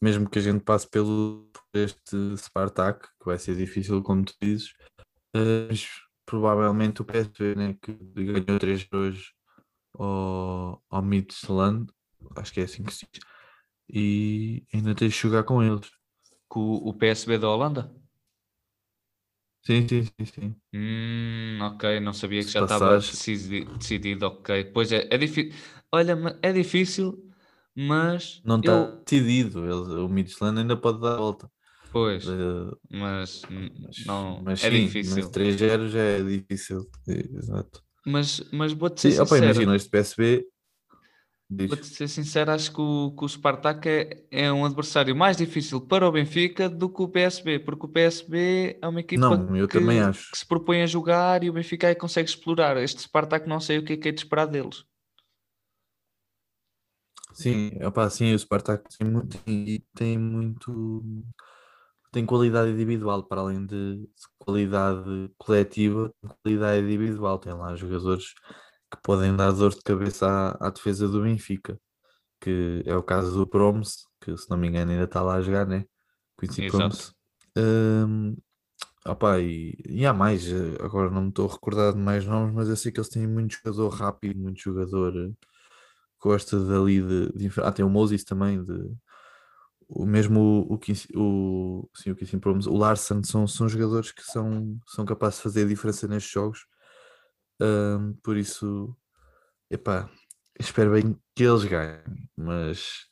mesmo 0.01 0.31
que 0.31 0.39
a 0.39 0.43
gente 0.43 0.63
passe 0.63 0.89
pelo 0.89 1.51
este 1.75 2.37
Spartak, 2.37 3.09
que 3.21 3.27
vai 3.27 3.37
ser 3.37 3.57
difícil 3.57 4.01
como 4.05 4.25
tu 4.25 4.35
dizes, 4.41 4.75
uh, 5.35 5.75
provavelmente 6.25 7.03
o 7.03 7.05
PSV 7.05 7.57
né, 7.57 7.77
que 7.83 7.93
ganhou 7.93 8.61
3 8.61 8.87
hoje 8.93 9.33
ao, 9.93 10.81
ao 10.89 11.03
Midtjylland, 11.03 11.91
acho 12.37 12.53
que 12.53 12.61
é 12.61 12.65
assim 12.65 12.85
que 12.85 12.95
se 12.95 13.05
diz 13.13 13.38
e 13.89 14.65
ainda 14.73 14.95
tens 14.95 15.13
de 15.13 15.19
jogar 15.19 15.45
com 15.45 15.63
eles. 15.63 15.91
Com 16.49 16.75
o 16.75 16.93
PSB 16.93 17.39
da 17.39 17.49
Holanda? 17.49 17.95
Sim, 19.63 19.87
sim, 19.87 20.05
sim, 20.05 20.25
sim. 20.25 20.57
Hum, 20.73 21.59
ok, 21.61 22.01
não 22.01 22.13
sabia 22.13 22.41
que 22.41 22.47
Se 22.47 22.53
já 22.53 22.63
estava 22.63 22.97
decidido, 22.97 23.77
decidido, 23.77 24.27
ok. 24.27 24.65
Pois 24.73 24.91
é, 24.93 25.07
é 25.11 25.19
difícil. 25.19 25.53
Olha, 25.93 26.17
é 26.43 26.53
difícil, 26.53 27.23
mas. 27.77 28.41
Não 28.45 28.59
está 28.59 28.73
eu... 28.73 29.05
decidido. 29.05 29.65
Ele, 29.65 30.01
o 30.01 30.09
Midland 30.09 30.61
ainda 30.61 30.77
pode 30.77 31.01
dar 31.01 31.15
a 31.15 31.17
volta. 31.17 31.51
Pois, 31.91 32.27
uh, 32.29 32.77
mas, 32.91 33.43
mas, 33.51 34.07
não, 34.07 34.43
mas 34.43 34.63
é 34.63 34.71
sim, 34.71 34.87
difícil. 34.87 35.17
Mas 35.17 35.31
3-0 35.31 35.89
já 35.89 36.01
é 36.01 36.23
difícil. 36.23 36.87
Exato. 37.07 37.83
Mas, 38.07 38.43
mas 38.53 38.73
vou-te 38.73 39.01
ser 39.01 39.11
sim, 39.11 39.17
sincero. 39.19 39.37
Opa, 39.37 39.45
imagina, 39.45 39.77
este 39.77 39.91
PSB 39.91 40.47
Vou-te 41.51 41.87
ser 41.87 42.09
sincero, 42.09 42.51
acho 42.51 42.71
que 42.71 42.81
o, 42.81 43.15
que 43.17 43.25
o 43.25 43.29
Spartak 43.29 43.89
é, 43.89 44.23
é, 44.31 44.53
um 44.53 44.67
adversário 44.67 45.17
mais 45.17 45.39
difícil 45.39 45.81
para 45.81 46.07
o 46.07 46.13
Benfica 46.13 46.69
do 46.69 46.91
que 46.91 47.01
o 47.01 47.09
PSB, 47.09 47.61
porque 47.61 47.87
o 47.87 47.89
PSB 47.89 48.79
é 48.83 48.87
uma 48.87 49.01
equipa 49.01 49.35
não, 49.35 49.67
que, 49.67 49.79
que 49.79 50.39
se 50.39 50.47
propõe 50.47 50.83
a 50.83 50.87
jogar 50.87 51.43
e 51.43 51.49
o 51.49 51.53
Benfica 51.55 51.89
aí 51.89 51.95
consegue 51.95 52.29
explorar. 52.29 52.77
Este 52.77 53.01
Spartak 53.01 53.49
não 53.49 53.61
sei 53.61 53.79
o 53.79 53.85
que 53.85 53.95
é 53.95 53.97
que 53.97 54.09
é 54.09 54.13
de 54.13 54.21
esperar 54.21 54.47
deles. 54.47 54.85
Sim, 57.33 57.71
opa, 57.83 58.11
sim, 58.11 58.35
o 58.35 58.39
Spartak 58.39 58.85
tem 58.99 59.09
muito, 59.09 59.39
tem 59.95 60.19
muito 60.19 61.25
tem 62.11 62.27
qualidade 62.27 62.71
individual 62.71 63.23
para 63.23 63.41
além 63.41 63.65
de 63.65 64.09
qualidade 64.39 65.31
coletiva, 65.39 66.13
qualidade 66.43 66.83
individual. 66.83 67.39
Tem 67.39 67.53
lá 67.53 67.75
jogadores 67.77 68.35
que 68.91 69.01
podem 69.03 69.35
dar 69.37 69.53
dor 69.53 69.71
de 69.71 69.83
cabeça 69.83 70.27
à, 70.27 70.69
à, 70.69 70.71
defesa 70.71 71.09
do 71.09 71.23
Benfica, 71.23 71.79
que 72.41 72.83
é 72.87 72.97
o 72.97 73.03
caso 73.03 73.37
do 73.37 73.47
Promes, 73.47 74.05
que 74.21 74.37
se 74.37 74.49
não 74.49 74.57
me 74.57 74.69
engano 74.69 74.93
ainda 74.93 75.05
está 75.05 75.23
lá 75.23 75.35
a 75.35 75.43
jogar, 75.43 75.67
né? 75.67 75.85
Quincy 76.39 76.71
Promes. 76.71 77.13
Um, 77.57 78.37
opa, 79.05 79.41
e, 79.41 79.77
e 79.89 80.07
há 80.07 80.13
mais, 80.13 80.47
eh, 80.49 80.77
agora 80.81 81.11
não 81.11 81.23
me 81.23 81.29
estou 81.29 81.49
a 81.49 81.53
recordar 81.53 81.93
de 81.93 81.99
mais 81.99 82.25
nomes, 82.25 82.55
mas 82.55 82.69
eu 82.69 82.77
sei 82.77 82.93
que 82.93 83.01
eles 83.01 83.09
têm 83.09 83.27
muito 83.27 83.57
jogador 83.57 83.89
rápido, 83.89 84.39
muito 84.39 84.61
jogador 84.61 85.13
que 85.13 85.19
eh, 85.19 85.33
gosta 86.23 86.59
dali 86.61 87.03
de, 87.03 87.33
de, 87.33 87.61
Ah, 87.63 87.73
tem 87.73 87.85
o 87.85 87.91
Moses 87.91 88.25
também, 88.25 88.65
de, 88.65 88.91
o 89.89 90.07
mesmo 90.07 90.69
o, 90.71 90.75
o, 90.75 91.21
o, 91.21 91.91
sim, 91.95 92.11
o 92.11 92.41
Promes, 92.41 92.67
o 92.67 92.77
Larson, 92.77 93.23
são, 93.25 93.47
são 93.47 93.69
jogadores 93.69 94.13
que 94.13 94.23
são, 94.23 94.79
são 94.87 95.05
capazes 95.05 95.39
de 95.39 95.43
fazer 95.43 95.63
a 95.65 95.69
diferença 95.69 96.07
nestes 96.07 96.33
jogos 96.33 96.67
um, 97.61 98.15
por 98.23 98.37
isso, 98.37 98.97
epá, 99.71 100.09
espero 100.59 100.93
bem 100.93 101.17
que 101.35 101.45
eles 101.45 101.65
ganhem, 101.65 102.03
mas 102.37 103.07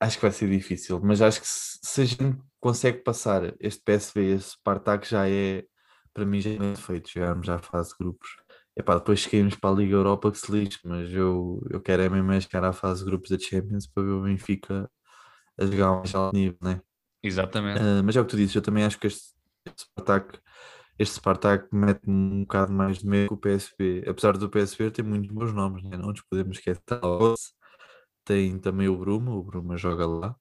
acho 0.00 0.16
que 0.16 0.22
vai 0.22 0.32
ser 0.32 0.48
difícil. 0.50 1.00
Mas 1.02 1.22
acho 1.22 1.40
que 1.40 1.46
se, 1.46 1.78
se 1.82 2.00
a 2.00 2.04
gente 2.04 2.38
consegue 2.60 2.98
passar 2.98 3.54
este 3.60 3.82
PSV, 3.82 4.34
esse 4.34 4.50
Spartak 4.50 5.08
já 5.08 5.28
é, 5.28 5.64
para 6.12 6.24
mim, 6.24 6.40
já 6.40 6.50
é 6.50 6.76
feito. 6.76 7.08
Chegarmos 7.08 7.48
à 7.48 7.58
fase 7.58 7.90
de 7.90 7.98
grupos. 7.98 8.30
Epá, 8.76 8.96
depois 8.96 9.20
cheguemos 9.20 9.54
para 9.54 9.70
a 9.70 9.74
Liga 9.74 9.94
Europa 9.94 10.30
que 10.30 10.38
se 10.38 10.50
lixe, 10.50 10.78
mas 10.84 11.12
eu, 11.12 11.62
eu 11.70 11.80
quero 11.80 12.02
é 12.02 12.08
mesmo 12.08 12.32
é 12.32 12.40
chegar 12.40 12.64
à 12.64 12.72
fase 12.72 13.00
de 13.00 13.10
grupos 13.10 13.30
da 13.30 13.38
Champions 13.38 13.86
para 13.86 14.02
ver 14.02 14.10
o 14.10 14.22
Benfica 14.22 14.90
a 15.58 15.66
jogar 15.66 15.98
mais 15.98 16.14
alto 16.14 16.34
nível, 16.34 16.58
né? 16.62 16.80
Exatamente. 17.22 17.80
Uh, 17.80 18.02
mas 18.02 18.16
é 18.16 18.20
o 18.20 18.24
que 18.24 18.30
tu 18.30 18.36
dizes, 18.36 18.54
eu 18.54 18.62
também 18.62 18.84
acho 18.84 18.98
que 18.98 19.06
este, 19.06 19.34
este 19.66 19.82
Spartak 19.82 20.38
este 20.98 21.16
Spartak 21.16 21.68
mete 21.72 22.08
um 22.08 22.42
bocado 22.42 22.72
mais 22.72 22.98
de 22.98 23.06
medo 23.06 23.28
que 23.28 23.34
o 23.34 23.36
PSV. 23.36 24.04
Apesar 24.08 24.36
do 24.36 24.48
PSV 24.48 24.90
ter 24.90 25.02
muitos 25.02 25.30
bons 25.30 25.52
nomes, 25.52 25.82
né? 25.84 25.96
não 25.96 26.08
nos 26.08 26.20
podemos 26.22 26.58
esquecer. 26.58 26.82
Tem 28.24 28.58
também 28.58 28.88
o 28.88 28.96
Bruma, 28.96 29.32
o 29.32 29.42
Bruma 29.42 29.76
joga 29.76 30.06
lá. 30.06 30.36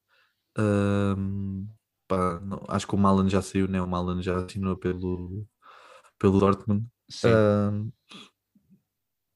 Um, 0.58 1.68
pá, 2.08 2.40
não, 2.42 2.64
acho 2.68 2.86
que 2.86 2.96
o 2.96 2.98
Malan 2.98 3.28
já 3.30 3.42
saiu, 3.42 3.68
né? 3.68 3.82
O 3.82 3.88
Malan 3.88 4.22
já 4.22 4.38
assinou 4.38 4.78
pelo, 4.78 5.48
pelo 6.20 6.40
Dortmund. 6.40 6.86
Um, 7.26 7.92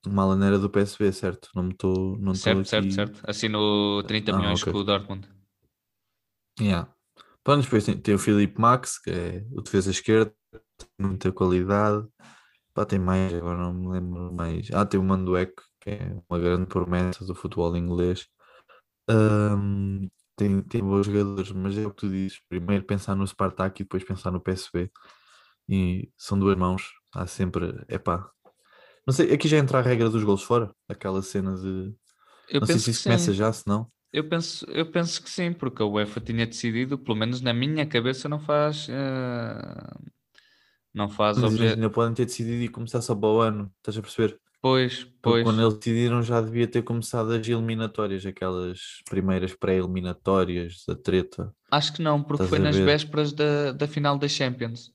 o 0.06 0.10
Malan 0.10 0.46
era 0.46 0.60
do 0.60 0.70
PSV, 0.70 1.12
certo? 1.12 1.50
Não 1.56 1.64
me 1.64 1.72
estou. 1.72 2.18
Certo, 2.36 2.60
aqui... 2.60 2.70
certo, 2.70 2.94
certo. 2.94 3.22
Assinou 3.24 4.04
30 4.04 4.32
ah, 4.32 4.38
milhões 4.38 4.62
okay. 4.62 4.72
com 4.72 4.80
o 4.80 4.84
Dortmund. 4.84 5.28
Yeah. 6.60 6.94
Pronto, 7.44 7.64
depois 7.64 7.86
tem, 7.86 7.98
tem 7.98 8.16
o 8.16 8.20
Felipe 8.20 8.60
Max, 8.60 9.00
que 9.00 9.10
é 9.10 9.46
o 9.52 9.62
defesa 9.62 9.92
esquerda, 9.92 10.34
muita 11.00 11.32
qualidade. 11.32 12.08
Pá, 12.74 12.86
tem 12.86 13.00
mais, 13.00 13.34
agora 13.34 13.58
não 13.58 13.74
me 13.74 13.88
lembro 13.90 14.34
mais. 14.34 14.70
Ah, 14.74 14.86
tem 14.86 15.00
o 15.00 15.04
Manduek, 15.04 15.54
que 15.82 15.92
é 15.92 16.18
uma 16.30 16.40
grande 16.40 16.68
promessa 16.68 17.26
do 17.26 17.36
futebol 17.36 17.76
inglês. 17.78 18.28
Um, 19.10 20.10
tem, 20.36 20.62
tem 20.64 20.82
bons 20.82 21.06
jogadores, 21.06 21.52
mas 21.52 21.78
é 21.78 21.86
o 21.86 21.92
que 21.92 21.98
tu 21.98 22.10
dizes. 22.10 22.40
Primeiro 22.50 22.84
pensar 22.86 23.16
no 23.16 23.26
Spartak 23.28 23.82
e 23.82 23.86
depois 23.86 24.04
pensar 24.04 24.32
no 24.32 24.42
PSV. 24.42 24.92
e 25.70 26.10
são 26.18 26.38
duas 26.40 26.58
mãos. 26.58 26.92
Há 27.14 27.28
sempre, 27.28 27.74
epá. 27.88 28.30
Não 29.08 29.14
sei, 29.14 29.34
aqui 29.34 29.48
já 29.48 29.58
entra 29.58 29.80
a 29.80 29.82
regra 29.82 30.10
dos 30.10 30.24
gols 30.24 30.44
fora, 30.44 30.72
aquela 30.90 31.22
cena 31.22 31.56
de. 31.56 31.94
Eu 32.50 32.60
não 32.60 32.68
sei 32.68 32.80
se 32.80 32.92
isso 32.92 33.04
começa 33.04 33.34
já, 33.34 33.52
se 33.54 33.68
não. 33.68 33.90
Eu 34.12 34.28
penso, 34.30 34.66
eu 34.70 34.90
penso 34.90 35.22
que 35.22 35.30
sim, 35.30 35.52
porque 35.54 35.82
a 35.84 35.86
UEFA 35.86 36.22
tinha 36.22 36.46
decidido, 36.46 36.98
pelo 36.98 37.18
menos 37.18 37.42
na 37.42 37.54
minha 37.54 37.86
cabeça, 37.86 38.30
não 38.30 38.40
faz. 38.40 38.88
eh, 38.90 40.15
não 40.96 41.10
faz 41.10 41.38
Mas 41.38 41.52
obje... 41.54 41.64
imagina, 41.64 41.90
podem 41.90 42.14
ter 42.14 42.26
decidido 42.26 42.64
e 42.64 42.70
começar 42.70 43.02
só 43.02 43.14
para 43.16 43.30
o 43.30 43.40
ano, 43.42 43.72
estás 43.78 43.98
a 43.98 44.02
perceber? 44.02 44.40
Pois, 44.62 45.04
Porque 45.04 45.20
pois. 45.22 45.44
quando 45.44 45.62
eles 45.62 45.76
decidiram 45.76 46.24
já 46.24 46.42
devia 46.42 46.66
ter 46.68 46.82
começado 46.82 47.32
as 47.32 47.48
eliminatórias, 47.48 48.26
aquelas 48.26 48.80
primeiras 49.08 49.54
pré-eliminatórias 49.54 50.84
da 50.88 50.96
treta. 50.96 51.54
Acho 51.70 51.94
que 51.94 52.02
não, 52.02 52.20
porque 52.24 52.44
Estás 52.44 52.50
foi 52.50 52.60
nas 52.60 52.76
ver? 52.76 52.86
vésperas 52.86 53.32
da, 53.32 53.72
da 53.74 53.88
final 53.88 54.18
da 54.18 54.28
Champions. 54.28 54.92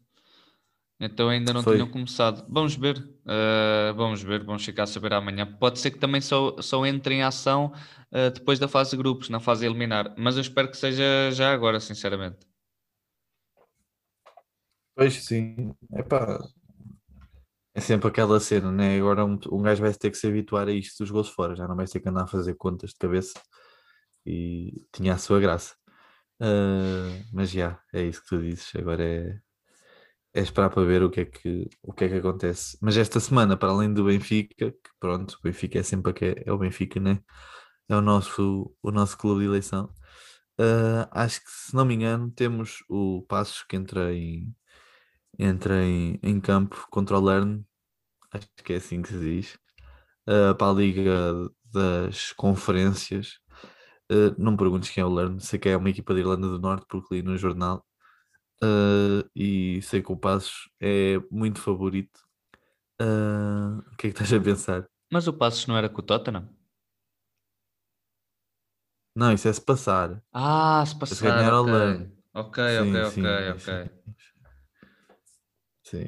Então 1.03 1.29
ainda 1.31 1.53
não 1.55 1.63
Foi. 1.63 1.75
tinham 1.75 1.89
começado. 1.89 2.45
Vamos 2.49 2.75
ver, 2.77 3.03
eh, 3.27 3.93
vamos 3.97 4.23
ver, 4.23 4.45
vamos 4.45 4.63
ficar 4.65 4.83
a 4.83 4.87
saber 4.87 5.15
amanhã. 5.15 5.47
Pode 5.47 5.79
ser 5.79 5.93
que 5.93 5.99
também 5.99 6.21
só, 6.21 6.57
só 6.61 6.85
entre 6.85 7.15
em 7.15 7.23
ação 7.23 7.73
eh, 8.13 8.29
depois 8.31 8.59
da 8.59 8.69
fase 8.69 8.91
de 8.91 8.97
grupos, 8.99 9.31
na 9.31 9.41
fase 9.41 9.65
eliminar. 9.65 10.15
Mas 10.19 10.35
eu 10.37 10.43
espero 10.43 10.69
que 10.71 10.77
seja 10.77 11.31
já 11.33 11.53
agora, 11.55 11.81
sinceramente. 11.81 12.50
Pois 15.01 15.15
sim, 15.25 15.75
epá, 15.97 16.39
é 17.75 17.81
sempre 17.81 18.09
aquela 18.09 18.39
cena, 18.41 18.71
né? 18.73 18.99
Agora 18.99 19.25
um, 19.25 19.39
um 19.53 19.63
gajo 19.63 19.83
vai 19.83 19.93
ter 19.95 20.11
que 20.11 20.17
se 20.19 20.27
habituar 20.27 20.69
a 20.69 20.73
isto 20.73 21.03
dos 21.03 21.11
gols 21.11 21.29
fora, 21.31 21.55
já 21.57 21.67
não 21.69 21.77
vai 21.77 21.87
ter 21.87 22.01
que 22.01 22.09
andar 22.09 22.25
a 22.25 22.27
fazer 22.27 22.55
contas 22.55 22.91
de 22.91 22.97
cabeça 22.97 23.41
e 24.27 24.87
tinha 24.93 25.15
a 25.15 25.19
sua 25.19 25.41
graça. 25.41 25.75
Ah, 26.41 27.09
mas 27.33 27.51
já, 27.51 27.81
é 27.95 28.03
isso 28.05 28.23
que 28.23 28.29
tu 28.29 28.43
dizes, 28.43 28.73
agora 28.77 29.05
é, 29.05 29.41
é 30.35 30.41
esperar 30.43 30.71
para 30.71 30.85
ver 30.85 31.03
o 31.03 31.11
que 31.11 31.21
é 31.23 31.25
que, 31.27 31.69
o 31.83 31.93
que 31.93 32.05
é 32.05 32.09
que 32.09 32.17
acontece. 32.17 32.79
Mas 32.81 32.97
esta 32.97 33.21
semana, 33.21 33.57
para 33.57 33.71
além 33.71 33.93
do 33.93 34.05
Benfica, 34.05 34.73
que 34.73 34.91
pronto, 35.01 35.35
o 35.35 35.43
Benfica 35.43 35.79
é 35.81 35.83
sempre 35.83 36.13
que 36.13 36.25
é, 36.27 36.45
é 36.47 36.53
o 36.53 36.59
Benfica, 36.59 37.01
né? 37.01 37.21
É 37.89 37.97
o 37.97 38.01
nosso, 38.03 38.75
o 38.83 38.91
nosso 38.93 39.19
clube 39.19 39.41
de 39.43 39.47
eleição. 39.49 39.93
Ah, 40.59 41.09
acho 41.25 41.41
que, 41.45 41.51
se 41.51 41.75
não 41.77 41.85
me 41.87 41.95
engano, 41.95 42.31
temos 42.33 42.85
o 42.89 43.23
Passos 43.29 43.63
que 43.65 43.77
entra 43.77 44.15
em, 44.15 44.55
entra 45.43 45.85
em, 45.85 46.19
em 46.23 46.41
campo 46.41 46.87
contra 46.91 47.19
o 47.19 47.25
Lerne, 47.25 47.65
acho 48.33 48.49
que 48.65 48.75
é 48.75 48.77
assim 48.77 49.03
que 49.03 49.09
se 49.11 49.21
diz, 49.21 49.59
ah, 50.29 50.55
para 50.57 50.71
a 50.73 50.75
Liga 50.75 51.51
das 51.73 52.33
Conferências. 52.35 53.39
Ah, 54.11 54.35
não 54.39 54.53
me 54.53 54.59
perguntes 54.59 54.91
quem 54.91 55.03
é 55.03 55.07
o 55.07 55.15
Lerne, 55.15 55.41
sei 55.41 55.59
que 55.59 55.69
é 55.71 55.77
uma 55.77 55.91
equipa 55.91 56.15
da 56.15 56.21
Irlanda 56.21 56.49
do 56.49 56.59
Norte, 56.61 56.87
porque 56.89 57.17
li 57.17 57.23
no 57.23 57.37
jornal. 57.39 57.85
Ah, 58.63 59.25
e 59.37 59.81
sei 59.83 60.03
que 60.03 60.13
o 60.13 60.17
Passos 60.19 60.71
é 60.81 61.19
muito 61.31 61.61
favorito. 61.61 62.21
O 63.93 63.97
que 63.97 64.09
é 64.09 64.11
que 64.13 64.17
estás 64.23 64.33
a 64.33 64.41
pensar? 64.41 64.89
Mas 65.09 65.29
o 65.29 65.33
Passos 65.33 65.69
não 65.69 65.77
era 65.77 65.89
com 65.89 66.01
o 66.01 66.05
Tottenham? 66.05 66.49
Não, 69.15 69.33
isso 69.33 69.49
é 69.49 69.53
se 69.53 69.61
passar. 69.61 70.23
Ah, 70.33 70.85
se 70.87 70.97
Se 71.05 71.17
passar, 71.17 71.23
ganhar 71.25 71.53
ao 71.53 71.65
ok. 71.65 71.69
Lerne. 71.69 72.13
Ok, 72.35 72.59
Sim, 72.67 73.03
ok, 73.05 73.05
sim, 73.05 73.49
ok, 73.51 73.51
ok. 73.57 73.91
Sim. 75.91 76.07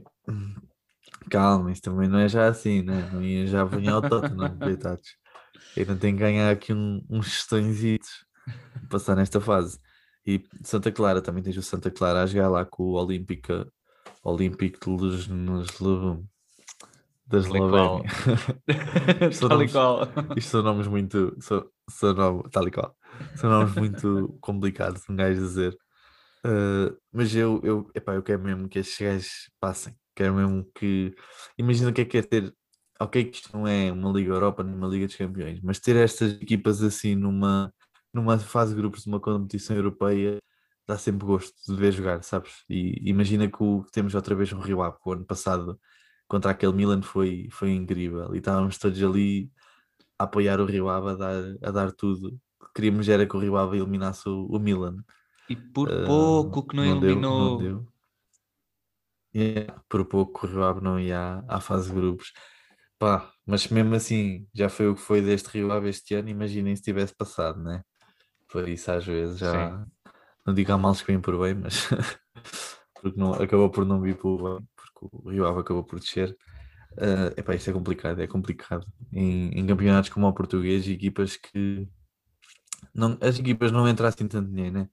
Calma, 1.30 1.72
isso 1.72 1.82
também 1.82 2.08
não 2.08 2.18
é 2.18 2.28
já 2.28 2.48
assim, 2.48 2.82
né? 2.82 3.10
Não 3.12 3.22
ia 3.22 3.46
já 3.46 3.64
vir 3.64 3.88
ao 3.88 4.02
Tottenham, 4.02 4.56
coitados. 4.58 5.16
Ainda 5.76 5.96
tem 5.96 6.14
que 6.14 6.20
ganhar 6.20 6.50
aqui 6.50 6.72
um, 6.72 7.04
uns 7.08 7.26
gestõezitos 7.26 8.10
passar 8.90 9.16
nesta 9.16 9.40
fase. 9.40 9.78
E 10.26 10.42
Santa 10.62 10.92
Clara, 10.92 11.20
também 11.20 11.42
tens 11.42 11.56
o 11.56 11.62
Santa 11.62 11.90
Clara 11.90 12.22
a 12.22 12.26
jogar 12.26 12.48
lá 12.48 12.64
com 12.64 12.84
o 12.84 12.92
Olímpica, 12.92 13.66
Olímpico 14.22 14.78
de 14.80 14.90
Luz, 14.90 15.26
nos, 15.26 15.66
da 17.26 17.40
Tal 17.40 17.56
e 17.56 17.70
qual. 17.70 18.04
Eslovênia. 18.04 19.32
São 19.32 19.48
Tal 19.48 19.62
e 19.62 19.68
qual. 19.68 20.08
Isto 20.36 20.50
são 20.50 20.62
nomes 20.62 20.86
muito. 20.86 21.36
São, 21.40 21.64
são 21.88 22.14
nomes, 22.14 22.50
tal 22.52 22.68
e 22.68 22.70
qual. 22.70 22.94
São 23.36 23.50
nomes 23.50 23.74
muito 23.74 24.36
complicados, 24.40 25.02
um 25.08 25.16
gajo 25.16 25.40
dizer. 25.40 25.76
Uh, 26.44 26.96
mas 27.12 27.34
eu, 27.34 27.60
eu, 27.62 27.90
epá, 27.94 28.14
eu 28.14 28.22
quero 28.22 28.42
mesmo 28.42 28.68
que 28.68 28.78
estes 28.78 28.98
gajos 28.98 29.50
passem. 29.60 29.94
Quero 30.14 30.34
mesmo 30.34 30.64
que. 30.74 31.14
Imagina 31.58 31.90
o 31.90 31.92
que 31.92 32.02
é 32.02 32.04
que 32.04 32.18
é 32.18 32.22
ter. 32.22 32.54
Ok, 33.00 33.24
que 33.24 33.36
isto 33.36 33.52
não 33.56 33.66
é 33.66 33.90
uma 33.92 34.12
Liga 34.12 34.32
Europa 34.32 34.62
nem 34.62 34.74
uma 34.74 34.86
Liga 34.88 35.06
dos 35.06 35.16
Campeões, 35.16 35.60
mas 35.62 35.80
ter 35.80 35.96
estas 35.96 36.32
equipas 36.40 36.82
assim 36.82 37.16
numa, 37.16 37.72
numa 38.14 38.38
fase 38.38 38.74
de 38.74 38.80
grupos 38.80 39.02
de 39.02 39.08
uma 39.08 39.20
competição 39.20 39.74
europeia 39.76 40.38
dá 40.86 40.98
sempre 40.98 41.26
gosto 41.26 41.54
de 41.66 41.76
ver 41.76 41.92
jogar, 41.92 42.22
sabes? 42.22 42.64
E 42.68 43.08
imagina 43.08 43.48
que, 43.48 43.62
o, 43.62 43.82
que 43.84 43.92
temos 43.92 44.14
outra 44.14 44.34
vez 44.34 44.52
um 44.52 44.60
Rio 44.60 44.82
Ave, 44.82 44.96
o 45.04 45.12
ano 45.12 45.24
passado 45.24 45.78
contra 46.28 46.50
aquele 46.50 46.72
Milan 46.72 47.02
foi, 47.02 47.48
foi 47.50 47.72
incrível 47.72 48.34
e 48.34 48.38
estávamos 48.38 48.78
todos 48.78 49.02
ali 49.02 49.50
a 50.18 50.24
apoiar 50.24 50.60
o 50.60 50.66
Rio 50.66 50.88
Ave, 50.88 51.10
a 51.10 51.14
dar, 51.16 51.44
a 51.62 51.70
dar 51.70 51.92
tudo. 51.92 52.38
Queríamos 52.74 53.08
era 53.08 53.26
que 53.26 53.36
o 53.36 53.40
Rio 53.40 53.56
Ave 53.56 53.78
eliminasse 53.78 54.28
o, 54.28 54.46
o 54.46 54.58
Milan. 54.58 54.96
E 55.48 55.56
por 55.56 55.88
Uh, 55.88 56.06
pouco 56.06 56.66
que 56.66 56.76
não, 56.76 57.00
deu, 57.00 57.10
eliminou. 57.10 57.50
não 57.50 57.56
deu. 57.58 57.92
Yeah, 59.34 59.82
por 59.88 60.04
pouco 60.04 60.46
o 60.46 60.50
Rio 60.50 60.62
Ave 60.62 60.80
não 60.82 61.00
ia 61.00 61.42
à, 61.48 61.60
fase 61.60 61.88
de 61.88 61.94
grupos. 61.94 62.32
Pá, 62.98 63.32
mas 63.46 63.66
mesmo 63.68 63.94
assim, 63.94 64.46
já 64.54 64.68
foi 64.68 64.88
o 64.88 64.94
que 64.94 65.00
foi 65.00 65.22
deste 65.22 65.48
Rio 65.48 65.72
Ave 65.72 65.88
este 65.88 66.14
ano, 66.14 66.28
imaginem 66.28 66.76
se 66.76 66.82
tivesse 66.82 67.14
passado, 67.14 67.62
né? 67.62 67.82
Por 68.48 68.68
isso 68.68 68.90
às 68.90 69.04
vezes 69.06 69.38
já 69.38 69.84
não 70.46 70.52
digo 70.52 70.72
há 70.72 70.78
males 70.78 71.00
que 71.00 71.06
vêm 71.06 71.20
por 71.20 71.38
bem, 71.38 71.54
mas 71.54 71.88
porque 73.00 73.18
não, 73.18 73.32
acabou 73.32 73.70
por 73.70 73.86
não 73.86 74.00
vir 74.00 74.16
por 74.16 74.58
bem, 74.58 74.68
porque 74.76 75.16
o 75.16 75.30
Rio 75.30 75.46
Ave 75.46 75.60
acabou 75.60 75.82
por 75.82 75.98
descer. 75.98 76.36
Uh, 76.92 77.32
epá, 77.38 77.54
isto 77.54 77.70
é 77.70 77.72
complicado, 77.72 78.20
é 78.20 78.26
complicado. 78.26 78.86
Em, 79.10 79.48
em 79.58 79.66
campeonatos 79.66 80.10
como 80.10 80.26
o 80.28 80.32
português, 80.34 80.86
equipas 80.86 81.36
que 81.36 81.88
não, 82.94 83.16
as 83.20 83.38
equipas 83.38 83.72
não 83.72 83.88
entram 83.88 84.08
assim 84.08 84.28
tanto 84.28 84.50
dinheiro, 84.50 84.74
né? 84.74 84.88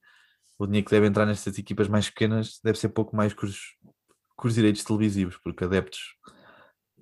O 0.59 0.67
dinheiro 0.67 0.85
que 0.85 0.91
deve 0.91 1.07
entrar 1.07 1.25
nestas 1.25 1.57
equipas 1.57 1.87
mais 1.87 2.09
pequenas 2.09 2.59
deve 2.63 2.77
ser 2.77 2.89
pouco 2.89 3.15
mais 3.15 3.33
que 3.33 3.45
os, 3.45 3.77
que 4.39 4.47
os 4.47 4.53
direitos 4.53 4.83
televisivos, 4.83 5.37
porque 5.37 5.63
adeptos, 5.63 6.15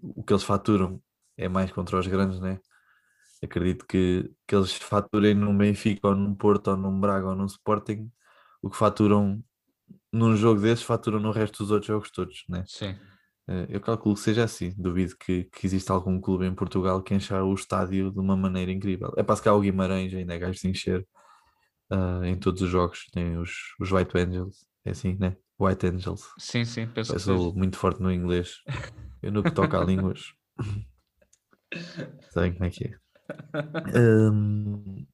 o 0.02 0.24
que 0.24 0.32
eles 0.32 0.44
faturam 0.44 1.02
é 1.36 1.50
mais 1.50 1.72
contra 1.72 2.00
os 2.00 2.08
grandes, 2.08 2.40
né? 2.40 2.60
Acredito 3.44 3.86
que, 3.88 4.32
que 4.48 4.56
eles 4.56 4.74
faturem 4.74 5.34
num 5.34 5.58
Benfica 5.58 6.08
ou 6.08 6.16
num 6.16 6.36
Porto 6.36 6.70
ou 6.70 6.78
num 6.78 7.00
Braga 7.00 7.28
ou 7.30 7.36
num 7.36 7.46
Sporting, 7.46 8.12
o 8.62 8.70
que 8.70 8.78
faturam 8.78 9.44
num 10.14 10.36
jogo 10.36 10.62
desses, 10.62 10.84
faturam 10.84 11.20
no 11.20 11.32
resto 11.32 11.64
dos 11.64 11.72
outros 11.72 11.88
jogos 11.88 12.12
todos, 12.12 12.44
né? 12.48 12.64
Sim. 12.68 12.96
Eh, 13.48 13.68
Eu 13.70 13.82
calculo 13.82 14.16
que 14.16 14.22
seja 14.22 14.44
assim. 14.44 14.74
Duvido 14.78 15.16
que, 15.18 15.46
que 15.46 15.66
exista 15.66 15.94
algum 15.94 16.20
clube 16.20 16.46
em 16.46 16.54
Portugal 16.54 17.02
que 17.02 17.14
encha 17.14 17.44
o 17.44 17.54
estádio 17.54 18.12
de 18.12 18.20
uma 18.20 18.36
maneira 18.36 18.72
incrível. 18.72 19.14
É 19.18 19.24
para 19.24 19.36
se 19.36 19.42
cá 19.44 19.54
o 19.54 19.62
Guimarães 19.62 20.14
ainda 20.14 20.34
é 20.36 20.40
gajo 20.40 20.60
de 20.60 20.68
encher 20.70 21.08
ah, 21.90 22.22
em 22.24 22.36
todos 22.36 22.62
os 22.62 22.70
jogos. 22.70 23.06
Tem 23.12 23.38
os, 23.38 23.52
os 23.80 23.92
White 23.92 24.18
Angels, 24.18 24.66
é 24.86 24.92
assim, 24.92 25.16
né? 25.20 25.36
White 25.60 25.88
Angels. 25.88 26.22
Sim, 26.38 26.66
sim, 26.66 26.88
penso 26.88 27.14
Eu 27.14 27.20
sou 27.20 27.54
muito 27.54 27.78
forte 27.78 28.02
no 28.02 28.12
inglês. 28.12 28.58
Eu 29.22 29.32
no 29.32 29.44
que 29.44 29.52
toca 29.52 29.80
a 29.80 29.84
línguas. 29.84 30.34
Sabem 32.32 32.54
como 32.54 32.66
é 32.66 32.70
que 32.70 32.86
é. 32.86 32.98
Hum, 33.98 35.06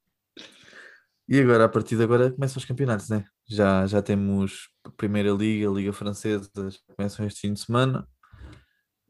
e 1.27 1.39
agora, 1.39 1.65
a 1.65 1.69
partir 1.69 1.95
de 1.95 2.03
agora, 2.03 2.31
começam 2.31 2.59
os 2.59 2.65
campeonatos, 2.65 3.09
né? 3.09 3.25
Já, 3.47 3.87
já 3.87 4.01
temos 4.01 4.69
a 4.83 4.89
Primeira 4.91 5.31
Liga, 5.31 5.69
a 5.69 5.73
Liga 5.73 5.93
Francesa, 5.93 6.49
começam 6.95 7.25
este 7.25 7.41
fim 7.41 7.53
de 7.53 7.61
semana. 7.61 8.07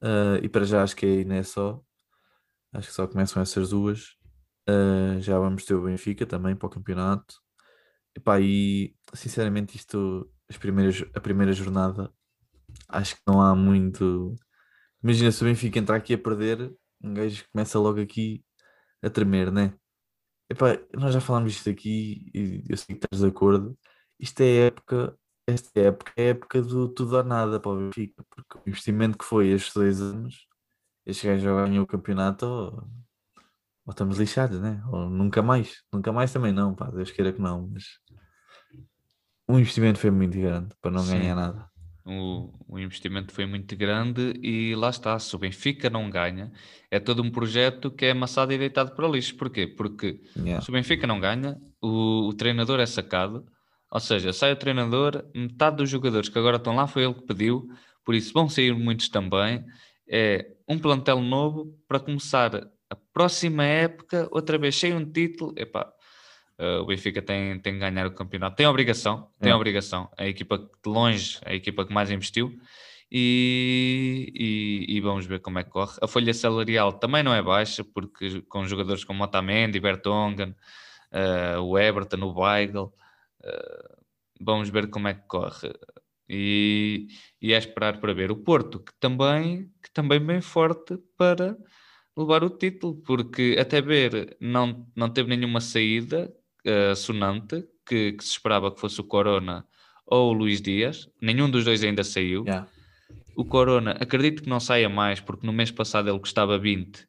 Ah, 0.02 0.40
e 0.42 0.50
para 0.50 0.64
já 0.66 0.84
acho 0.84 0.96
que 0.96 1.06
aí 1.06 1.26
não 1.26 1.36
é 1.36 1.44
só. 1.44 1.82
Acho 2.74 2.88
que 2.90 2.94
só 2.94 3.08
começam 3.08 3.42
essas 3.42 3.70
duas. 3.70 4.16
Ah, 4.68 5.20
já 5.20 5.40
vamos 5.40 5.66
ter 5.66 5.74
o 5.74 5.84
Benfica 5.84 6.26
também 6.26 6.56
para 6.56 6.68
o 6.68 6.70
campeonato. 6.70 7.36
Epá, 8.16 8.40
e 8.40 8.96
sinceramente 9.14 9.76
isto, 9.76 10.30
as 10.50 10.58
primeiras, 10.58 11.04
a 11.16 11.20
primeira 11.20 11.54
jornada, 11.54 12.14
acho 12.90 13.16
que 13.16 13.22
não 13.28 13.42
há 13.42 13.56
muito. 13.56 14.36
Imagina 15.04 15.32
se 15.32 15.44
o 15.44 15.48
Benfica 15.48 15.80
entrar 15.80 15.98
aqui 15.98 16.14
a 16.14 16.18
perder, 16.18 16.74
um 17.02 17.14
gajo 17.14 17.46
começa 17.52 17.80
logo 17.80 18.02
aqui 18.02 18.44
a 19.04 19.10
tremer, 19.10 19.52
né? 19.52 19.76
Epá, 20.50 20.80
nós 20.94 21.14
já 21.14 21.22
falámos 21.22 21.54
isto 21.54 21.70
aqui 21.70 22.32
e 22.34 22.64
eu 22.70 22.78
sei 22.78 22.96
que 22.96 23.06
estás 23.06 23.22
de 23.22 23.28
acordo. 23.28 23.78
Isto 24.20 24.42
é 24.42 24.68
época, 24.68 25.18
esta 25.48 25.80
época 25.80 26.14
é 26.18 26.30
época 26.30 26.62
do 26.62 26.90
tudo 26.94 27.18
ou 27.18 27.24
nada 27.24 27.60
para 27.60 27.72
o 27.72 27.78
Benfica, 27.78 28.24
porque 28.30 28.58
o 28.60 28.70
investimento 28.70 29.18
que 29.18 29.26
foi 29.26 29.50
estes 29.50 29.74
dois 29.74 30.02
anos, 30.02 30.48
este 31.06 31.28
gajo 31.28 31.44
já 31.44 31.66
ganhou 31.66 31.84
o 31.86 31.88
campeonato, 31.88 32.46
ou, 33.86 33.92
estamos 33.92 34.18
lixados, 34.18 34.60
né? 34.60 34.82
Ou 34.92 35.10
nunca 35.10 35.42
mais, 35.42 35.84
nunca 35.92 36.12
mais 36.12 36.32
também 36.32 36.52
não, 36.52 36.74
pá, 36.74 36.90
Deus 36.90 37.12
queira 37.12 37.34
que 37.34 37.42
não, 37.42 37.70
mas 37.72 37.84
o 39.48 39.60
investimento 39.60 40.00
foi 40.00 40.12
muito 40.12 40.40
grande 40.40 40.74
para 40.82 40.92
não 40.92 41.04
Sim. 41.04 41.20
ganhar 41.20 41.36
nada. 41.36 41.70
O, 42.06 42.54
o 42.68 42.80
investimento 42.80 43.32
foi 43.32 43.46
muito 43.46 43.76
grande 43.78 44.34
e 44.42 44.76
lá 44.76 44.90
está. 44.90 45.18
Se 45.20 45.34
o 45.36 45.40
Benfica 45.40 45.90
não 45.90 46.10
ganha, 46.10 46.52
é 46.92 47.00
todo 47.00 47.22
um 47.22 47.32
projeto 47.32 47.90
que 47.90 48.06
é 48.06 48.12
amassado 48.12 48.52
e 48.52 48.58
deitado 48.58 48.94
para 48.94 49.08
o 49.08 49.12
lixo. 49.12 49.36
Porquê? 49.38 49.68
Porque 49.68 50.22
Yeah. 50.36 50.62
se 50.62 50.70
o 50.70 50.74
Benfica 50.74 51.08
não 51.08 51.20
ganha, 51.20 51.58
o, 51.82 52.28
o 52.28 52.34
treinador 52.34 52.80
é 52.80 52.86
sacado. 52.86 53.46
Ou 53.90 54.00
seja, 54.00 54.34
sai 54.34 54.52
o 54.52 54.56
treinador, 54.56 55.24
metade 55.36 55.78
dos 55.78 55.90
jogadores 55.90 56.28
que 56.28 56.38
agora 56.38 56.58
estão 56.58 56.76
lá 56.76 56.88
foi 56.88 57.04
ele 57.04 57.14
que 57.14 57.28
pediu, 57.28 57.68
por 58.04 58.16
isso 58.16 58.34
vão 58.34 58.50
sair 58.50 58.74
muitos 58.74 59.08
também. 59.08 59.64
É 60.10 60.48
um 60.68 60.80
plantel 60.80 61.22
novo 61.22 61.78
para 61.88 62.00
começar 62.00 62.52
próxima 63.14 63.64
época, 63.64 64.28
outra 64.32 64.58
vez 64.58 64.76
cheio 64.76 64.98
um 64.98 65.06
título. 65.06 65.54
Epá, 65.56 65.94
uh, 66.60 66.82
o 66.82 66.86
Benfica 66.86 67.22
tem, 67.22 67.60
tem 67.60 67.74
que 67.74 67.80
ganhar 67.80 68.08
o 68.08 68.12
campeonato, 68.12 68.56
tem 68.56 68.66
obrigação, 68.68 69.30
tem 69.40 69.52
é. 69.52 69.56
obrigação. 69.56 70.10
A 70.18 70.26
equipa 70.28 70.58
de 70.58 70.90
longe, 70.90 71.40
a 71.46 71.54
equipa 71.54 71.86
que 71.86 71.94
mais 71.94 72.12
investiu. 72.12 72.58
E, 73.16 74.32
e, 74.34 74.98
e, 74.98 75.00
vamos 75.00 75.28
ver 75.28 75.40
como 75.40 75.60
é 75.60 75.64
que 75.64 75.70
corre. 75.70 75.96
A 76.02 76.08
folha 76.08 76.34
salarial 76.34 76.94
também 76.94 77.22
não 77.22 77.34
é 77.34 77.44
baixa, 77.44 77.84
porque 77.84 78.42
com 78.50 78.66
jogadores 78.66 79.04
como 79.04 79.24
Otamendi, 79.24 79.80
Bertongen, 79.80 80.56
uh, 81.12 81.62
o 81.62 81.78
Everton, 81.78 82.24
o 82.24 82.34
Weigl, 82.40 82.86
uh, 82.86 84.04
vamos 84.42 84.70
ver 84.70 84.90
como 84.90 85.08
é 85.08 85.14
que 85.14 85.28
corre. 85.28 85.72
E, 86.28 87.08
e 87.40 87.54
é 87.54 87.58
esperar 87.58 88.00
para 88.00 88.14
ver 88.14 88.32
o 88.32 88.38
Porto, 88.38 88.80
que 88.80 88.94
também, 89.00 89.72
que 89.84 89.92
também 89.94 90.20
bem 90.20 90.42
forte 90.42 90.98
para 91.16 91.56
levar 92.18 92.44
o 92.44 92.50
título, 92.50 92.96
porque 93.06 93.56
até 93.60 93.82
ver 93.82 94.38
não, 94.40 94.88
não 94.96 95.10
teve 95.10 95.36
nenhuma 95.36 95.60
saída 95.60 96.32
uh, 96.66 96.96
sonante 96.96 97.64
que, 97.86 98.14
que, 98.14 98.24
se 98.24 98.32
esperava 98.32 98.74
que 98.74 98.80
fosse 98.80 99.00
o 99.02 99.04
Corona 99.04 99.66
ou 100.06 100.30
o 100.30 100.34
Luís 100.34 100.62
Dias, 100.62 101.10
nenhum 101.22 101.50
dos 101.50 101.66
dois 101.66 101.84
ainda 101.84 102.04
saiu. 102.04 102.44
Yeah. 102.44 102.68
O 103.36 103.46
Corona, 103.46 103.92
acredito 104.00 104.44
que 104.44 104.50
não 104.50 104.60
saia 104.60 104.90
mais, 104.90 105.20
porque 105.20 105.46
no 105.46 105.54
mês 105.54 105.72
passado 105.72 106.10
ele 106.10 106.20
custava 106.20 106.58
20. 106.58 106.98
Uh, 107.00 107.06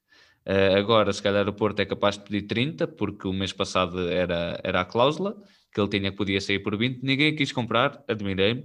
eh, 0.46 0.74
agora, 0.78 1.12
se 1.12 1.22
calhar, 1.22 1.46
o 1.48 1.52
Porto 1.52 1.80
é 1.80 1.84
capaz 1.84 2.16
de 2.16 2.24
pedir 2.24 2.42
30, 2.42 2.86
porque 2.86 3.28
o 3.28 3.32
mês 3.32 3.52
passado 3.52 4.08
era, 4.08 4.58
era 4.62 4.80
a 4.80 4.84
cláusula 4.84 5.36
que 5.72 5.80
ele 5.80 5.88
tinha 5.88 6.10
que 6.10 6.16
podia 6.16 6.40
sair 6.40 6.60
por 6.60 6.76
20. 6.76 7.02
Ninguém 7.02 7.34
quis 7.34 7.50
comprar, 7.50 8.02
admirei-me. 8.06 8.62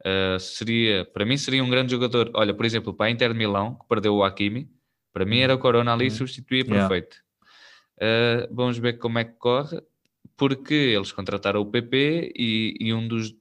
Uh, 0.00 0.38
seria, 0.38 1.04
para 1.04 1.24
mim, 1.24 1.36
seria 1.36 1.64
um 1.64 1.68
grande 1.68 1.92
jogador. 1.92 2.30
Olha, 2.34 2.54
por 2.54 2.64
exemplo, 2.64 2.94
para 2.94 3.06
a 3.06 3.10
Inter 3.10 3.32
de 3.32 3.38
Milão, 3.38 3.74
que 3.74 3.88
perdeu 3.88 4.14
o 4.14 4.22
Hakimi, 4.22 4.68
para 5.14 5.24
mim 5.24 5.38
era 5.38 5.54
o 5.54 5.58
Corona 5.58 5.92
ali, 5.92 6.06
uhum. 6.06 6.10
substituía 6.10 6.64
perfeito. 6.64 7.16
Yeah. 8.02 8.46
Uh, 8.50 8.54
vamos 8.54 8.76
ver 8.76 8.98
como 8.98 9.20
é 9.20 9.24
que 9.24 9.34
corre, 9.38 9.80
porque 10.36 10.74
eles 10.74 11.12
contrataram 11.12 11.60
o 11.60 11.70
PP 11.70 12.32
e, 12.36 12.74
e 12.80 12.92
um 12.92 13.06
dos 13.06 13.32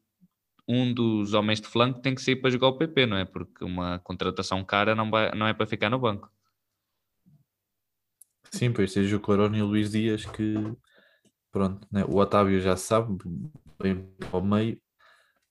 um 0.66 0.94
dos 0.94 1.34
homens 1.34 1.60
de 1.60 1.68
flanco 1.68 2.00
tem 2.00 2.16
que 2.16 2.22
sair 2.22 2.38
para 2.38 2.50
jogar 2.50 2.68
o 2.68 2.78
PP, 2.78 3.06
não 3.06 3.18
é? 3.18 3.26
Porque 3.26 3.66
uma 3.66 4.00
contratação 4.00 4.64
cara 4.64 4.96
não, 4.96 5.12
vai, 5.12 5.30
não 5.36 5.46
é 5.46 5.54
para 5.54 5.68
ficar 5.68 5.90
no 5.90 6.00
banco. 6.00 6.32
Sim, 8.50 8.72
pois 8.72 8.94
seja 8.94 9.18
o 9.18 9.20
Corona 9.20 9.58
e 9.58 9.62
o 9.62 9.66
Luís 9.66 9.92
Dias 9.92 10.26
que 10.26 10.54
pronto, 11.52 11.86
né? 11.92 12.06
o 12.06 12.16
Otávio 12.16 12.62
já 12.62 12.78
sabe, 12.78 13.18
bem 13.82 14.08
para 14.20 14.38
o 14.38 14.46
meio. 14.46 14.80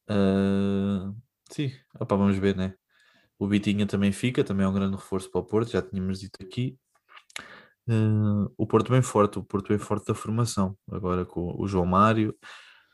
Uh, 0.09 1.15
sim, 1.51 1.73
opa, 1.99 2.17
vamos 2.17 2.39
ver, 2.39 2.57
né? 2.57 2.75
O 3.43 3.49
Vitinha 3.49 3.85
também 3.89 4.13
fica, 4.13 4.45
também 4.45 4.65
é 4.65 4.69
um 4.69 4.73
grande 4.73 4.95
reforço 4.95 5.29
para 5.29 5.41
o 5.41 5.45
Porto, 5.45 5.73
já 5.73 5.83
tínhamos 5.83 6.21
dito 6.21 6.41
aqui. 6.41 6.79
Uh, 7.89 8.49
o 8.57 8.65
Porto 8.69 8.93
bem 8.93 9.03
forte, 9.03 9.37
o 9.37 9.43
Porto 9.43 9.71
bem 9.71 9.79
forte 9.79 10.07
da 10.07 10.15
formação, 10.15 10.79
agora 10.89 11.25
com 11.25 11.53
o 11.61 11.67
João 11.67 11.85
Mário, 11.85 12.37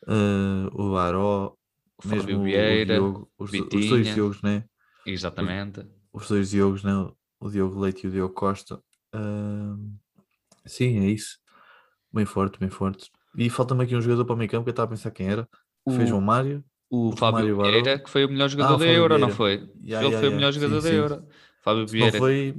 uh, 0.05 0.71
o 0.73 0.95
Baró, 0.95 1.55
o 2.03 2.09
mesmo 2.09 2.45
Vieira, 2.45 2.95
o 2.95 2.97
Diogo, 2.97 3.33
os, 3.37 3.53
os, 3.53 3.89
dois 3.91 4.15
Diogos, 4.15 4.41
né? 4.41 4.65
Exatamente. 5.05 5.81
Os, 6.11 6.23
os, 6.23 6.29
dois 6.31 6.49
Diogos, 6.49 6.83
né? 6.83 6.95
O 7.39 7.51
Diogo 7.51 7.79
Leite 7.79 8.07
e 8.07 8.09
o 8.09 8.11
Diogo 8.11 8.33
Costa. 8.33 8.83
Uh, 9.15 9.99
sim, 10.65 10.99
é 10.99 11.11
isso. 11.11 11.37
Bem 12.11 12.25
forte, 12.25 12.59
bem 12.59 12.71
forte. 12.71 13.11
E 13.37 13.51
falta-me 13.51 13.85
aqui 13.85 13.95
um 13.95 14.01
jogador 14.01 14.25
para 14.25 14.35
o 14.35 14.39
meio 14.39 14.51
campo 14.51 14.65
que 14.65 14.71
eu 14.71 14.73
estava 14.73 14.87
a 14.87 14.97
pensar 14.97 15.11
quem 15.11 15.29
era. 15.29 15.47
O, 15.85 15.91
fez 15.91 16.09
João 16.09 16.23
Mário. 16.23 16.65
O, 16.91 17.15
Fábio 17.17 17.57
Mário 17.57 17.63
Vieira, 17.63 17.99
que 17.99 18.09
foi 18.09 18.25
o 18.25 18.29
melhor 18.29 18.49
jogador 18.49 18.75
ah, 18.75 18.79
da 18.79 18.87
Euro, 18.87 19.15
Vieira. 19.15 19.19
não 19.19 19.31
foi? 19.31 19.53
Yeah, 19.53 19.69
Ele 19.85 19.93
yeah, 19.93 20.19
foi 20.19 20.29
o 20.29 20.33
melhor 20.33 20.53
jogador 20.53 20.81
sim, 20.81 20.89
da 20.89 20.91
sim. 20.91 20.97
Euro. 20.97 21.25
Fábio 21.63 21.87
Vieira. 21.87 22.19
Foi, 22.19 22.55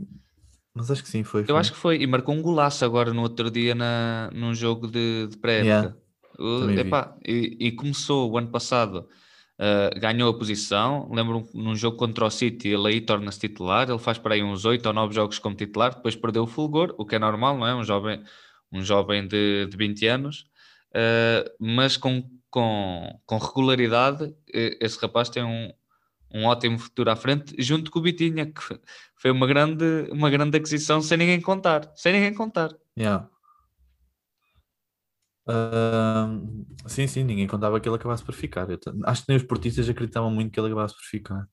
mas 0.73 0.91
acho 0.91 1.03
que 1.03 1.09
sim, 1.09 1.23
foi. 1.23 1.45
Eu 1.47 1.57
acho 1.57 1.71
que 1.71 1.77
foi. 1.77 1.97
E 2.01 2.07
marcou 2.07 2.35
um 2.35 2.41
golaço 2.41 2.85
agora 2.85 3.13
no 3.13 3.21
outro 3.21 3.49
dia 3.49 3.73
na, 3.73 4.29
num 4.33 4.53
jogo 4.53 4.87
de, 4.87 5.27
de 5.27 5.37
pré-época. 5.37 5.97
Yeah, 6.39 7.17
e, 7.27 7.57
e, 7.59 7.71
começou 7.73 8.31
o 8.31 8.37
ano 8.37 8.47
passado 8.47 9.05
Uh, 9.59 9.99
ganhou 9.99 10.29
a 10.29 10.37
posição. 10.37 11.09
Lembro 11.11 11.45
num 11.53 11.75
jogo 11.75 11.97
contra 11.97 12.23
o 12.23 12.29
City, 12.29 12.69
ele 12.69 12.87
aí 12.87 13.01
torna-se 13.01 13.41
titular. 13.41 13.89
Ele 13.89 13.99
faz 13.99 14.17
para 14.17 14.35
aí 14.35 14.41
uns 14.41 14.63
8 14.63 14.85
ou 14.85 14.93
9 14.93 15.13
jogos 15.13 15.37
como 15.37 15.53
titular, 15.53 15.93
depois 15.95 16.15
perdeu 16.15 16.43
o 16.43 16.47
fulgor, 16.47 16.95
o 16.97 17.05
que 17.05 17.15
é 17.15 17.19
normal, 17.19 17.57
não 17.57 17.67
é? 17.67 17.75
Um 17.75 17.83
jovem, 17.83 18.23
um 18.71 18.81
jovem 18.81 19.27
de, 19.27 19.67
de 19.69 19.75
20 19.75 20.07
anos, 20.07 20.45
uh, 20.91 21.51
mas 21.59 21.97
com, 21.97 22.23
com, 22.49 23.19
com 23.25 23.37
regularidade, 23.37 24.35
esse 24.47 24.99
rapaz 24.99 25.29
tem 25.29 25.43
um, 25.43 25.71
um 26.33 26.45
ótimo 26.45 26.77
futuro 26.77 27.09
à 27.09 27.15
frente, 27.15 27.55
junto 27.59 27.91
com 27.91 27.99
o 27.99 28.01
Bitinha, 28.01 28.45
que 28.45 28.61
foi 29.15 29.31
uma 29.31 29.47
grande, 29.47 30.07
uma 30.11 30.29
grande 30.29 30.57
aquisição 30.57 31.01
sem 31.01 31.17
ninguém 31.17 31.41
contar. 31.41 31.91
Sem 31.95 32.13
ninguém 32.13 32.33
contar. 32.33 32.75
Yeah. 32.97 33.29
Uh, 35.47 36.65
sim, 36.87 37.07
sim, 37.07 37.23
ninguém 37.23 37.47
contava 37.47 37.79
que 37.79 37.89
ele 37.89 37.95
acabasse 37.95 38.23
por 38.23 38.35
ficar. 38.35 38.69
Eu 38.69 38.79
acho 39.05 39.25
que 39.25 39.29
nem 39.29 39.37
os 39.37 39.43
portistas 39.43 39.89
acreditavam 39.89 40.29
muito 40.29 40.51
que 40.51 40.59
ele 40.59 40.67
acabasse 40.67 40.93
por 40.93 41.03
ficar. 41.03 41.47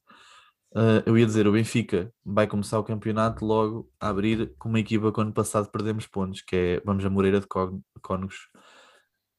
Uh, 0.72 1.00
eu 1.06 1.16
ia 1.16 1.24
dizer, 1.24 1.46
o 1.46 1.52
Benfica 1.52 2.12
vai 2.22 2.46
começar 2.46 2.78
o 2.78 2.84
campeonato 2.84 3.46
logo 3.46 3.90
a 3.98 4.08
abrir 4.08 4.54
com 4.58 4.68
uma 4.68 4.80
equipa 4.80 5.10
que 5.10 5.20
ano 5.20 5.32
passado 5.32 5.70
perdemos 5.70 6.06
pontos, 6.06 6.42
que 6.42 6.54
é 6.54 6.82
vamos 6.84 7.02
a 7.04 7.08
Moreira 7.08 7.40
de 7.40 7.46
Cónegos 7.46 8.48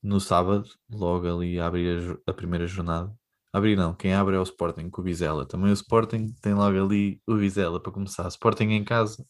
no 0.08 0.20
sábado, 0.20 0.70
logo 0.89 1.28
ali 1.28 1.60
a 1.60 1.67
abrir 1.67 2.20
a, 2.26 2.32
a, 2.32 2.34
primeira 2.34 2.65
jornada. 2.65 3.13
Abrir 3.52 3.76
não, 3.76 3.93
quem 3.93 4.13
abre 4.13 4.36
é 4.36 4.39
o 4.39 4.43
Sporting 4.43 4.89
com 4.89 5.02
o 5.02 5.04
Vizela. 5.04 5.46
Também 5.46 5.70
o 5.70 5.74
Sporting 5.74 6.34
tem 6.41 6.54
logo 6.54 6.82
ali 6.82 7.22
o 7.28 7.36
Vizela 7.36 7.82
para 7.82 7.91
começar. 7.91 8.28
Sporting 8.28 8.65
em 8.65 8.84
casa. 8.84 9.26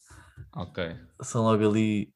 Ok. 0.56 0.96
São 1.22 1.44
logo 1.44 1.68
ali 1.68 2.13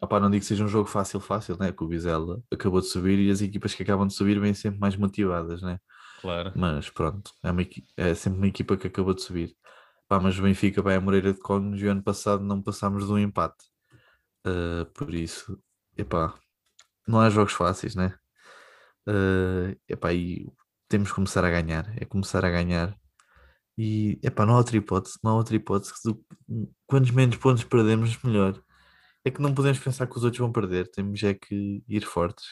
Opá, 0.00 0.20
não 0.20 0.30
digo 0.30 0.40
que 0.40 0.46
seja 0.46 0.62
um 0.62 0.68
jogo 0.68 0.88
fácil, 0.88 1.18
fácil, 1.20 1.56
né? 1.58 1.72
Que 1.72 1.82
o 1.82 1.88
Vizela 1.88 2.42
acabou 2.52 2.80
de 2.80 2.86
subir 2.86 3.18
e 3.18 3.30
as 3.30 3.40
equipas 3.40 3.74
que 3.74 3.82
acabam 3.82 4.06
de 4.06 4.12
subir 4.14 4.38
vêm 4.38 4.52
sempre 4.52 4.78
mais 4.78 4.94
motivadas, 4.94 5.62
né? 5.62 5.78
Claro. 6.20 6.52
Mas 6.54 6.90
pronto, 6.90 7.32
é, 7.42 7.50
uma, 7.50 7.62
é 7.96 8.14
sempre 8.14 8.38
uma 8.38 8.46
equipa 8.46 8.76
que 8.76 8.86
acabou 8.86 9.14
de 9.14 9.22
subir. 9.22 9.56
Pá, 10.08 10.20
mas 10.20 10.38
o 10.38 10.42
Benfica 10.42 10.82
vai 10.82 10.96
a 10.96 11.00
Moreira 11.00 11.32
de 11.32 11.40
Cónegos 11.40 11.80
e 11.80 11.86
o 11.86 11.90
ano 11.90 12.02
passado 12.02 12.44
não 12.44 12.62
passámos 12.62 13.06
de 13.06 13.12
um 13.12 13.18
empate. 13.18 13.64
Uh, 14.46 14.86
por 14.94 15.12
isso, 15.14 15.58
epá, 15.96 16.34
não 17.06 17.20
há 17.20 17.30
jogos 17.30 17.52
fáceis, 17.52 17.94
né? 17.94 18.14
Uh, 19.08 19.76
epá, 19.88 20.12
e 20.12 20.46
temos 20.88 21.08
que 21.10 21.14
começar 21.14 21.44
a 21.44 21.50
ganhar. 21.50 21.92
É 22.00 22.04
começar 22.04 22.44
a 22.44 22.50
ganhar. 22.50 22.96
E 23.78 24.18
epá, 24.22 24.46
não 24.46 24.54
há 24.54 24.58
outra 24.58 24.76
hipótese, 24.76 25.18
não 25.22 25.32
há 25.32 25.34
outra 25.36 25.56
hipótese. 25.56 25.92
Quantos 26.86 27.10
menos 27.10 27.36
pontos 27.36 27.64
perdemos, 27.64 28.20
melhor 28.22 28.60
é 29.26 29.30
que 29.30 29.42
não 29.42 29.52
podemos 29.52 29.80
pensar 29.80 30.06
que 30.06 30.16
os 30.16 30.22
outros 30.22 30.38
vão 30.38 30.52
perder, 30.52 30.88
temos 30.88 31.20
é 31.24 31.34
que 31.34 31.82
ir 31.88 32.04
fortes. 32.06 32.46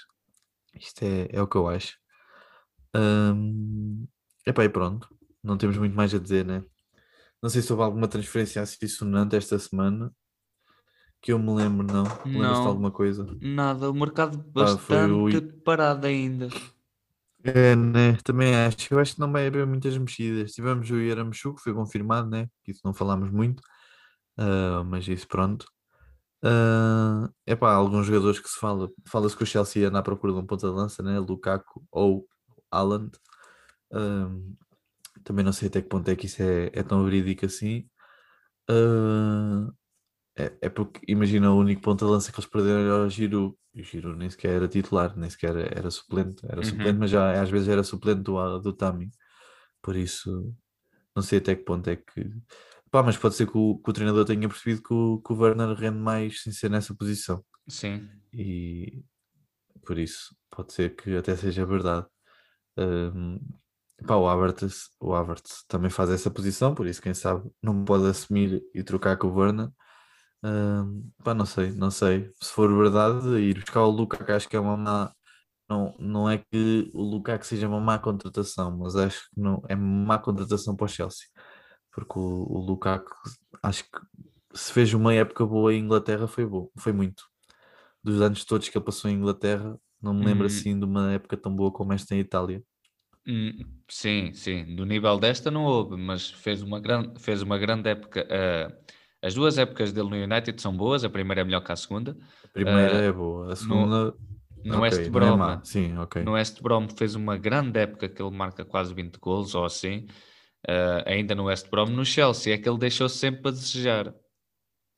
Isto 0.75 1.05
é, 1.05 1.29
é 1.31 1.41
o 1.41 1.47
que 1.47 1.57
eu 1.57 1.69
acho. 1.69 1.97
Um, 2.97 4.09
epá, 4.45 4.65
e 4.65 4.69
pronto, 4.69 5.09
não 5.43 5.57
temos 5.57 5.79
muito 5.79 5.95
mais 5.95 6.13
a 6.13 6.19
dizer, 6.19 6.45
né? 6.45 6.65
Não 7.41 7.49
sei 7.49 7.63
se 7.63 7.73
houve 7.73 7.85
alguma 7.85 8.09
transferência 8.09 8.61
assim 8.61 8.79
esta 9.37 9.57
semana 9.59 10.13
que 11.25 11.33
eu 11.33 11.39
me 11.39 11.55
lembro, 11.55 11.87
não. 11.87 12.05
Lembras-te 12.27 12.61
de 12.61 12.69
alguma 12.69 12.91
coisa? 12.91 13.27
Nada, 13.41 13.91
o 13.91 13.95
mercado 13.95 14.37
bastante 14.37 15.39
o... 15.39 15.63
parado 15.63 16.07
ainda. 16.07 16.49
É, 17.43 17.75
né? 17.75 18.19
Também 18.23 18.55
acho. 18.55 18.93
Eu 18.93 18.99
acho 18.99 19.15
que 19.15 19.21
não 19.21 19.33
vai 19.33 19.47
haver 19.47 19.67
muitas 19.67 19.97
mexidas. 19.97 20.53
Tivemos 20.53 20.91
o 20.91 21.01
Yaramchu, 21.01 21.55
que 21.55 21.63
foi 21.63 21.73
confirmado, 21.73 22.29
né? 22.29 22.47
Que 22.63 22.73
isso 22.73 22.83
não 22.85 22.93
falámos 22.93 23.31
muito. 23.31 23.61
Uh, 24.39 24.85
mas 24.85 25.09
isso 25.09 25.27
pronto. 25.27 25.67
Uh, 26.45 27.33
epá, 27.47 27.73
alguns 27.73 28.05
jogadores 28.07 28.39
que 28.39 28.49
se 28.51 28.59
fala, 28.61 28.91
fala-se 29.07 29.35
que 29.35 29.45
o 29.45 29.47
Chelsea 29.47 29.89
anda 29.89 30.01
à 30.01 30.03
procura 30.03 30.31
de 30.35 30.39
um 30.41 30.47
ponta 30.47 30.69
de 30.69 30.75
lança, 30.75 31.03
né? 31.03 31.19
Lukaku 31.19 31.83
ou 31.91 32.29
Haaland. 32.71 33.13
Uh, 33.91 34.55
também 35.25 35.43
não 35.43 35.55
sei 35.55 35.69
até 35.69 35.81
que 35.81 35.89
ponto 35.89 36.07
é 36.11 36.15
que 36.15 36.27
isso 36.27 36.43
é, 36.43 36.71
é 36.75 36.83
tão 36.83 37.03
verídico 37.03 37.47
assim. 37.47 37.89
Uh, 38.71 39.73
é, 40.37 40.53
é, 40.63 40.69
porque 40.69 41.01
imagina 41.07 41.53
o 41.53 41.59
único 41.59 41.81
ponta 41.81 42.05
de 42.05 42.11
lança 42.11 42.33
que 42.33 42.39
eles 42.39 42.51
perderam 42.51 42.81
era 42.81 43.07
o 43.07 43.11
Giroud. 43.11 43.55
E 43.75 43.81
o 43.81 43.85
Giroud 43.85 44.19
nem 44.19 44.31
sequer 44.31 44.55
era 44.55 44.69
titular, 44.69 45.17
nem 45.17 45.29
sequer 45.31 45.57
era 45.77 45.91
suplente. 45.91 46.45
Era 46.47 46.59
uhum. 46.59 46.65
suplente, 46.65 46.99
mas 46.99 47.11
já 47.11 47.41
às 47.41 47.51
vezes 47.51 47.69
era 47.69 47.83
suplente 47.83 48.23
do, 48.23 48.59
do 48.61 48.73
Tami. 48.73 49.11
Por 49.83 49.97
isso, 49.97 50.55
não 51.15 51.23
sei 51.23 51.39
até 51.39 51.55
que 51.55 51.65
ponto 51.65 51.89
é 51.89 51.97
que 51.97 52.33
Pá, 52.95 53.03
mas 53.03 53.17
pode 53.17 53.35
ser 53.35 53.51
que 53.51 53.59
o, 53.59 53.77
que 53.77 53.91
o 53.91 53.93
treinador 53.93 54.25
tenha 54.25 54.49
percebido 54.49 54.81
que 54.81 54.95
o, 54.95 55.19
que 55.19 55.33
o 55.33 55.37
Werner 55.37 55.75
rende 55.75 55.99
mais 55.99 56.43
sem 56.43 56.53
ser 56.53 56.71
nessa 56.71 56.95
posição. 56.95 57.45
Sim. 57.67 58.09
E 58.33 59.03
por 59.85 59.99
isso 59.99 60.33
pode 60.49 60.73
ser 60.73 60.95
que 60.95 61.17
até 61.17 61.35
seja 61.35 61.67
verdade. 61.67 62.07
Um, 62.79 63.41
pá, 64.07 64.15
o 64.15 64.29
Havertz, 64.29 64.91
o 65.01 65.13
Havertz 65.13 65.65
também 65.67 65.91
faz 65.91 66.09
essa 66.09 66.31
posição, 66.31 66.73
por 66.73 66.87
isso 66.87 67.03
quem 67.03 67.13
sabe 67.13 67.51
não 67.61 67.85
pode 67.85 68.07
assumir 68.07 68.63
e 68.73 68.85
trocar 68.85 69.17
com 69.17 69.27
o 69.27 69.35
Werner. 69.35 69.71
Um, 70.45 71.11
pá, 71.25 71.35
não 71.35 71.47
sei, 71.47 71.73
não 71.73 71.91
sei. 71.91 72.31
Se 72.43 72.53
for 72.53 72.69
verdade, 72.77 73.27
ir 73.41 73.61
buscar 73.61 73.83
o 73.85 73.91
Lukaku 73.91 74.31
acho 74.33 74.49
que 74.49 74.57
é 74.57 74.61
uma 74.61 74.77
má. 74.77 75.13
Não, 75.69 75.95
não 76.01 76.31
é 76.31 76.39
que 76.39 76.91
o 76.95 77.03
Lukaku 77.03 77.47
seja 77.47 77.69
uma 77.69 77.81
má 77.81 77.99
contratação, 77.99 78.77
mas 78.79 78.97
acho 78.97 79.23
que 79.31 79.41
não, 79.41 79.63
é 79.69 79.75
uma 79.77 80.07
má 80.07 80.19
contratação 80.19 80.77
para 80.77 80.87
o 80.87 80.89
Chelsea 80.89 81.27
porque 81.93 82.19
o, 82.19 82.23
o 82.23 82.59
Lukaku 82.61 83.11
acho 83.63 83.85
que 83.85 84.01
se 84.55 84.73
fez 84.73 84.95
uma 84.95 85.15
época 85.15 85.47
boa 85.47 85.75
em 85.75 85.81
Inglaterra 85.81 86.29
foi 86.29 86.47
bom, 86.47 86.71
foi 86.79 86.93
muito. 86.93 87.25
Dos 88.05 88.21
anos 88.23 88.45
todos 88.45 88.69
que 88.69 88.79
ele 88.79 88.85
passou 88.87 89.11
em 89.11 89.15
Inglaterra, 89.17 89.79
não 90.03 90.15
me 90.15 90.25
lembro 90.27 90.47
Hum. 90.47 90.49
assim 90.49 90.79
de 90.79 90.85
uma 90.87 91.13
época 91.15 91.37
tão 91.39 91.55
boa 91.57 91.73
como 91.73 91.93
esta 91.95 92.15
em 92.15 92.21
Itália. 92.21 92.63
Hum, 93.27 93.53
sim, 93.89 94.35
sim, 94.35 94.77
do 94.77 94.85
nível 94.85 95.19
desta 95.19 95.51
não 95.51 95.65
houve, 95.65 95.97
mas 95.97 96.31
fez 96.31 96.61
uma 96.63 96.79
grande, 96.79 97.19
fez 97.23 97.41
uma 97.43 97.57
grande 97.59 97.89
época. 97.89 98.27
eh, 98.31 98.69
as 99.25 99.35
duas 99.35 99.59
épocas 99.59 99.93
dele 99.93 100.11
no 100.11 100.17
United 100.17 100.61
são 100.61 100.77
boas, 100.77 101.05
a 101.05 101.09
primeira 101.09 101.41
é 101.41 101.45
melhor 101.45 101.61
que 101.63 101.73
a 101.73 101.77
segunda. 101.77 102.17
A 102.45 102.49
primeira 102.49 102.97
Eh, 102.97 103.07
é 103.07 103.13
boa, 103.13 103.53
a 103.53 103.57
segunda 103.57 104.15
No 104.65 104.79
ok, 104.79 104.83
West 104.83 105.01
é 105.01 105.11
Brom, 105.11 105.37
má. 105.37 105.65
Sim, 105.65 105.97
ok. 105.99 106.23
no 106.23 106.33
West 106.33 106.63
Brom 106.63 106.89
fez 106.89 107.15
uma 107.15 107.37
grande 107.37 107.79
época 107.81 108.09
que 108.09 108.23
ele 108.23 108.31
marca 108.31 108.65
quase 108.65 108.95
20 108.95 109.19
golos 109.19 109.55
ou 109.55 109.65
assim. 109.65 110.07
Eh, 110.67 111.05
ainda 111.07 111.35
no 111.35 111.45
West 111.45 111.69
Brom, 111.71 111.87
no 111.87 112.05
Chelsea 112.05 112.55
é 112.55 112.59
que 112.59 112.69
ele 112.69 112.79
deixou 112.79 113.09
sempre 113.09 113.49
a 113.49 113.51
desejar. 113.51 114.15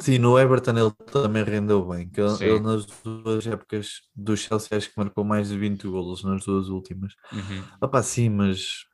Sim, 0.00 0.18
no 0.18 0.38
Everton 0.38 0.76
ele 0.76 0.92
também 1.10 1.42
rendeu 1.42 1.84
bem. 1.86 2.08
Que 2.08 2.20
ele, 2.20 2.44
ele 2.44 2.60
nas 2.60 2.84
duas 2.84 3.46
épocas 3.46 4.02
do 4.14 4.36
Chelsea 4.36 4.76
acho 4.76 4.90
que 4.90 4.98
marcou 4.98 5.24
mais 5.24 5.48
de 5.48 5.58
20 5.58 5.88
golos 5.88 6.22
nas 6.22 6.44
duas 6.44 6.68
últimas. 6.68 7.14
Uhum. 7.32 7.62
Opá, 7.80 8.02
sim, 8.02 8.28
mas 8.28 8.84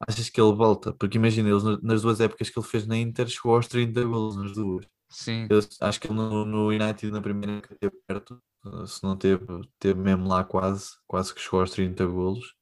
achas 0.00 0.30
que 0.30 0.40
ele 0.40 0.52
volta? 0.54 0.92
Porque 0.92 1.18
imagina, 1.18 1.48
ele, 1.48 1.62
na- 1.62 1.78
nas 1.82 2.02
duas 2.02 2.20
épocas 2.20 2.50
que 2.50 2.58
ele 2.58 2.66
fez 2.66 2.86
na 2.86 2.96
Inter 2.96 3.28
chegou 3.28 3.54
aos 3.56 3.66
30 3.68 4.02
golos 4.04 4.36
nas 4.36 4.52
duas. 4.52 4.86
Sim, 5.10 5.50
Eu 5.50 5.60
acho 5.82 6.00
que 6.00 6.08
ele 6.08 6.14
no, 6.14 6.44
no 6.44 6.68
United 6.70 7.10
na 7.12 7.22
primeira 7.22 7.54
época 7.58 7.74
esteve 7.74 7.96
perto, 8.06 8.42
se 8.86 9.02
não 9.04 9.16
teve, 9.16 9.46
teve 9.78 10.00
mesmo 10.00 10.28
lá 10.28 10.44
quase, 10.44 10.92
quase 11.06 11.34
que 11.34 11.40
chegou 11.40 11.60
aos 11.60 11.70
30 11.72 12.06
golos. 12.06 12.54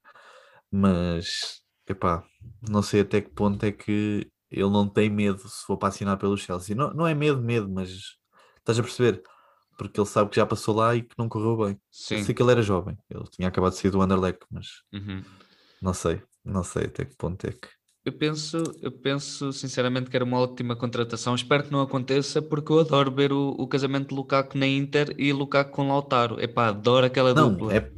Mas, 0.70 1.62
epá, 1.88 2.24
não 2.68 2.82
sei 2.82 3.00
até 3.00 3.20
que 3.20 3.30
ponto 3.30 3.64
é 3.64 3.72
que 3.72 4.30
ele 4.50 4.70
não 4.70 4.88
tem 4.88 5.10
medo 5.10 5.38
se 5.48 5.64
for 5.64 5.76
para 5.76 5.88
assinar 5.88 6.18
pelo 6.18 6.36
Chelsea. 6.36 6.74
Não, 6.76 6.92
não 6.94 7.06
é 7.06 7.14
medo, 7.14 7.40
medo, 7.42 7.68
mas 7.68 7.90
estás 8.58 8.78
a 8.78 8.82
perceber? 8.82 9.22
Porque 9.78 10.00
ele 10.00 10.06
sabe 10.08 10.30
que 10.30 10.36
já 10.36 10.46
passou 10.46 10.74
lá 10.76 10.94
e 10.96 11.02
que 11.02 11.14
não 11.18 11.28
correu 11.28 11.56
bem. 11.56 11.80
Eu 12.10 12.18
sim. 12.18 12.18
sei 12.18 12.34
que 12.34 12.42
ele 12.42 12.52
era 12.52 12.62
jovem, 12.62 12.98
ele 13.10 13.24
tinha 13.30 13.48
acabado 13.48 13.72
de 13.72 13.78
sair 13.78 13.90
do 13.90 14.00
Anderlecht, 14.02 14.40
mas 14.50 14.66
Uhum. 14.92 15.24
não 15.80 15.94
sei, 15.94 16.22
não 16.46 16.62
sei 16.64 16.84
até 16.86 17.04
que 17.04 17.16
ponto 17.16 17.46
é 17.46 17.52
que. 17.52 17.68
Eu 18.04 18.12
penso, 18.16 18.56
eu 18.80 18.92
penso 18.92 19.52
sinceramente 19.52 20.08
que 20.08 20.16
era 20.16 20.24
uma 20.24 20.38
ótima 20.38 20.76
contratação. 20.76 21.34
Espero 21.34 21.64
que 21.64 21.72
não 21.72 21.80
aconteça, 21.80 22.40
porque 22.40 22.72
eu 22.72 22.78
adoro 22.80 23.10
ver 23.12 23.32
o, 23.32 23.48
o 23.50 23.66
casamento 23.66 24.08
de 24.10 24.14
Lukaku 24.14 24.56
na 24.56 24.66
Inter 24.66 25.14
e 25.18 25.32
Lukaku 25.32 25.72
com 25.72 25.88
Lautaro. 25.88 26.40
Epá, 26.40 26.68
adoro 26.68 27.06
aquela 27.06 27.34
Não, 27.34 27.50
dupla. 27.50 27.72
é, 27.76 27.92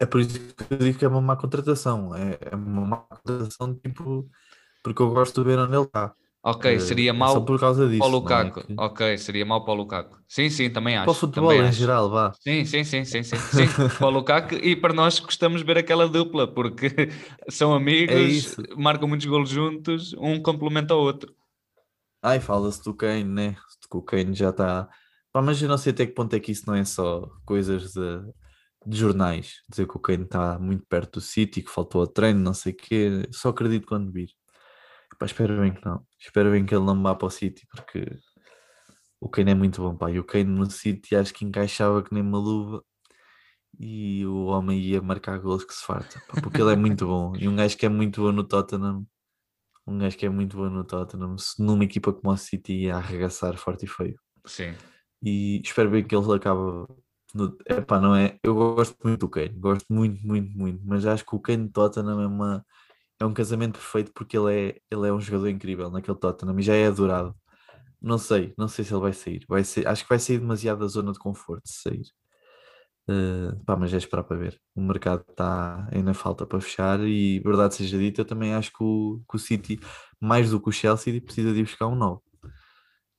é 0.00 0.06
por 0.06 0.20
isso 0.20 0.38
que 0.54 0.74
eu 0.74 0.78
digo 0.78 0.98
que 0.98 1.04
é 1.04 1.08
uma 1.08 1.20
má 1.20 1.36
contratação. 1.36 2.14
É, 2.14 2.38
é 2.52 2.54
uma 2.56 2.86
má 2.86 2.96
contratação, 2.98 3.74
tipo, 3.76 4.28
porque 4.82 5.02
eu 5.02 5.10
gosto 5.12 5.42
de 5.42 5.48
ver 5.50 5.58
onde 5.58 5.76
ele 5.76 5.84
está. 5.84 6.14
Ok, 6.42 6.70
Eh, 6.74 6.78
seria 6.78 7.10
é 7.10 7.12
só 7.12 7.18
mau 7.18 7.44
por 7.44 7.60
causa 7.60 7.86
disso. 7.88 7.98
para 8.00 8.08
o 8.08 8.10
é 8.10 8.12
Lukaku. 8.12 8.66
que- 8.66 8.74
Ok, 8.78 9.18
seria 9.18 9.44
mau 9.44 9.62
para 9.64 9.72
o 9.74 9.76
Lukaku. 9.76 10.18
Sim, 10.26 10.48
sim, 10.48 10.70
também 10.70 10.96
acho. 10.96 11.04
Para 11.04 11.10
o 11.12 11.14
futebol 11.14 11.48
também 11.50 11.64
em 11.66 11.68
acho. 11.68 11.78
geral, 11.78 12.10
vá. 12.10 12.32
Sim, 12.40 12.64
sim, 12.64 12.82
sim, 12.84 13.04
sim, 13.04 13.22
sim, 13.22 13.36
sim. 13.36 13.66
para 13.98 14.06
o 14.06 14.10
Lukaku 14.10 14.54
e 14.54 14.74
para 14.74 14.94
nós 14.94 15.18
gostamos 15.18 15.60
de 15.60 15.66
ver 15.66 15.76
aquela 15.78 16.08
dupla, 16.08 16.46
porque 16.52 16.86
são 17.50 17.74
amigos, 17.74 18.56
É 18.58 18.74
marcam 18.76 19.06
muitos 19.06 19.26
golos 19.26 19.50
juntos, 19.50 20.14
um 20.14 20.40
complementa 20.42 20.94
o 20.94 20.98
outro. 21.00 21.34
Ai, 22.22 22.40
fala-se 22.40 22.82
do 22.84 22.94
Kane, 22.94 23.24
né? 23.24 23.56
Que 23.90 23.96
o 23.96 24.02
Kane 24.02 24.34
já 24.34 24.50
está. 24.50 24.88
Pá, 25.32 25.40
mas 25.42 25.60
eu 25.62 25.68
não 25.68 25.78
sei 25.78 25.92
até 25.92 26.06
que 26.06 26.12
ponto 26.12 26.34
é 26.34 26.40
que 26.40 26.52
isso 26.52 26.64
não 26.66 26.74
é 26.74 26.84
só 26.84 27.26
coisas 27.46 27.92
de, 27.92 28.20
de 28.86 28.96
jornais. 28.98 29.56
Dizer 29.68 29.86
que 29.86 29.96
o 29.96 30.00
Kane 30.00 30.24
está 30.24 30.58
muito 30.58 30.84
perto 30.86 31.14
do 31.18 31.20
City, 31.20 31.62
que 31.62 31.70
faltou 31.70 32.02
a 32.02 32.06
treino, 32.06 32.40
não 32.40 32.54
sei 32.54 32.72
o 32.72 32.76
quê. 32.76 33.22
Só 33.32 33.50
acredito 33.50 33.86
quando 33.86 34.10
vir. 34.12 34.30
Pá, 35.18 35.26
espero 35.26 35.60
bem 35.60 35.72
que 35.74 35.84
não. 35.84 36.04
Espero 36.20 36.50
bem 36.50 36.66
que 36.66 36.74
ele 36.74 36.84
não 36.84 37.02
vá 37.02 37.14
para 37.14 37.26
o 37.26 37.30
City, 37.30 37.66
porque 37.70 38.06
o 39.20 39.28
Kane 39.28 39.52
é 39.52 39.54
muito 39.54 39.80
bom, 39.82 39.96
pá. 39.96 40.10
E 40.10 40.18
o 40.18 40.24
Kane 40.24 40.44
no 40.44 40.70
City 40.70 41.16
acho 41.16 41.32
que 41.32 41.44
encaixava 41.44 42.02
que 42.02 42.12
nem 42.12 42.22
uma 42.22 42.38
luva. 42.38 42.84
E 43.78 44.26
o 44.26 44.46
homem 44.46 44.78
ia 44.78 45.00
marcar 45.00 45.38
gols 45.38 45.64
que 45.64 45.72
se 45.72 45.84
farta, 45.84 46.20
pá, 46.28 46.40
porque 46.42 46.60
ele 46.60 46.72
é 46.72 46.76
muito 46.76 47.06
bom. 47.06 47.32
E 47.36 47.48
um 47.48 47.56
gajo 47.56 47.76
que 47.76 47.86
é 47.86 47.88
muito 47.88 48.20
bom 48.20 48.32
no 48.32 48.44
Tottenham 48.44 49.06
um 49.90 49.98
gajo 49.98 50.16
que 50.16 50.26
é 50.26 50.28
muito 50.28 50.56
bom 50.56 50.68
no 50.68 50.84
Tottenham, 50.84 51.36
se 51.36 51.62
numa 51.62 51.84
equipa 51.84 52.12
como 52.12 52.32
o 52.32 52.36
City 52.36 52.84
ia 52.84 52.96
arregaçar 52.96 53.56
forte 53.56 53.84
e 53.84 53.88
feio. 53.88 54.18
Sim, 54.46 54.74
E 55.22 55.60
espero 55.64 55.90
bem 55.90 56.04
que 56.04 56.14
ele 56.14 56.32
acabe. 56.34 56.86
No... 57.34 57.56
Epá, 57.66 58.00
não 58.00 58.14
é? 58.14 58.38
Eu 58.42 58.54
gosto 58.54 58.96
muito 59.04 59.20
do 59.20 59.28
Kane, 59.28 59.50
gosto 59.50 59.86
muito, 59.92 60.24
muito, 60.26 60.56
muito, 60.56 60.80
mas 60.84 61.06
acho 61.06 61.24
que 61.24 61.34
o 61.34 61.40
Kane 61.40 61.66
de 61.66 61.72
Tottenham 61.72 62.20
é, 62.20 62.26
uma... 62.26 62.64
é 63.20 63.24
um 63.24 63.34
casamento 63.34 63.74
perfeito 63.78 64.12
porque 64.14 64.36
ele 64.36 64.52
é... 64.52 64.80
ele 64.90 65.08
é 65.08 65.12
um 65.12 65.20
jogador 65.20 65.48
incrível 65.48 65.90
naquele 65.90 66.18
Tottenham 66.18 66.58
e 66.58 66.62
já 66.62 66.74
é 66.74 66.86
adorado. 66.86 67.34
Não 68.00 68.16
sei, 68.16 68.54
não 68.56 68.66
sei 68.66 68.84
se 68.84 68.94
ele 68.94 69.02
vai 69.02 69.12
sair. 69.12 69.44
Vai 69.48 69.62
ser... 69.62 69.86
Acho 69.86 70.02
que 70.02 70.08
vai 70.08 70.18
sair 70.18 70.38
demasiado 70.38 70.80
da 70.80 70.86
zona 70.86 71.12
de 71.12 71.18
conforto 71.18 71.62
se 71.68 71.82
sair. 71.82 72.06
Uh, 73.08 73.62
pá, 73.64 73.76
mas 73.76 73.92
é 73.92 73.96
esperar 73.96 74.22
para 74.22 74.36
ver. 74.36 74.60
O 74.74 74.80
mercado 74.80 75.24
está 75.28 75.88
ainda 75.92 76.14
falta 76.14 76.46
para 76.46 76.60
fechar 76.60 77.00
e, 77.00 77.40
verdade 77.40 77.74
seja 77.74 77.98
dita, 77.98 78.20
eu 78.20 78.24
também 78.24 78.54
acho 78.54 78.70
que 78.70 78.82
o, 78.84 79.20
que 79.28 79.36
o 79.36 79.38
City, 79.38 79.80
mais 80.20 80.50
do 80.50 80.60
que 80.60 80.68
o 80.68 80.72
Chelsea, 80.72 81.20
precisa 81.20 81.52
de 81.52 81.58
ir 81.58 81.64
buscar 81.64 81.88
um 81.88 81.96
novo. 81.96 82.22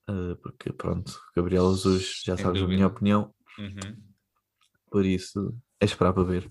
Uh, 0.09 0.35
porque, 0.41 0.71
pronto, 0.71 1.19
Gabriel 1.35 1.69
Jesus, 1.73 2.21
já 2.25 2.35
Sem 2.37 2.45
sabes 2.45 2.61
a 2.61 2.63
dúvida. 2.63 2.75
minha 2.75 2.87
opinião, 2.87 3.33
Uhum. 3.59 3.97
por 4.89 5.05
isso 5.05 5.53
é 5.79 5.85
esperar 5.85 6.13
para 6.13 6.23
ver. 6.23 6.49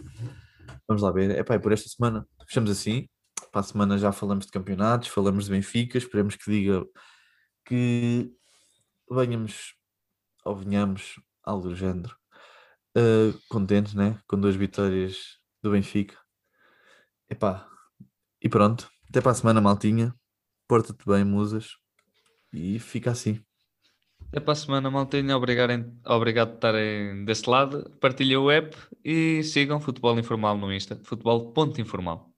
Vamos 0.86 1.02
lá 1.02 1.10
ver. 1.10 1.30
É 1.30 1.42
pá, 1.42 1.58
por 1.58 1.72
esta 1.72 1.88
semana 1.88 2.26
fechamos 2.46 2.70
assim. 2.70 3.08
Para 3.48 3.60
a 3.60 3.64
semana 3.64 3.98
já 3.98 4.12
falamos 4.12 4.46
de 4.46 4.52
campeonatos, 4.52 5.08
falamos 5.08 5.44
de 5.46 5.50
Benfica. 5.50 5.98
Esperemos 5.98 6.36
que 6.36 6.50
diga 6.50 6.84
que 7.64 8.32
venhamos 9.10 9.74
ou 10.44 10.56
venhamos, 10.56 11.20
algo 11.42 11.68
do 11.68 11.76
género, 11.76 12.16
uh, 12.96 13.38
contentes, 13.48 13.94
né? 13.94 14.18
Com 14.26 14.40
duas 14.40 14.56
vitórias 14.56 15.38
do 15.62 15.70
Benfica. 15.70 16.16
Epá, 17.28 17.68
e 18.40 18.48
pronto. 18.48 18.90
Até 19.08 19.20
para 19.20 19.32
a 19.32 19.34
semana, 19.34 19.60
maltinha. 19.60 20.14
Porta-te 20.66 21.04
bem, 21.06 21.24
musas. 21.24 21.76
E 22.52 22.78
fica 22.78 23.10
assim. 23.10 23.42
Até 24.28 24.40
para 24.40 24.52
a 24.52 24.56
semana, 24.56 24.90
maltinha. 24.90 25.36
Obrigado, 25.36 25.92
obrigado 26.06 26.50
por 26.50 26.54
estarem 26.56 27.24
desse 27.24 27.48
lado. 27.48 27.90
Partilhem 28.00 28.36
o 28.36 28.50
app 28.50 28.76
e 29.04 29.42
sigam 29.42 29.80
Futebol 29.80 30.18
Informal 30.18 30.56
no 30.56 30.72
Insta. 30.72 31.00
Futebol.informal. 31.04 32.29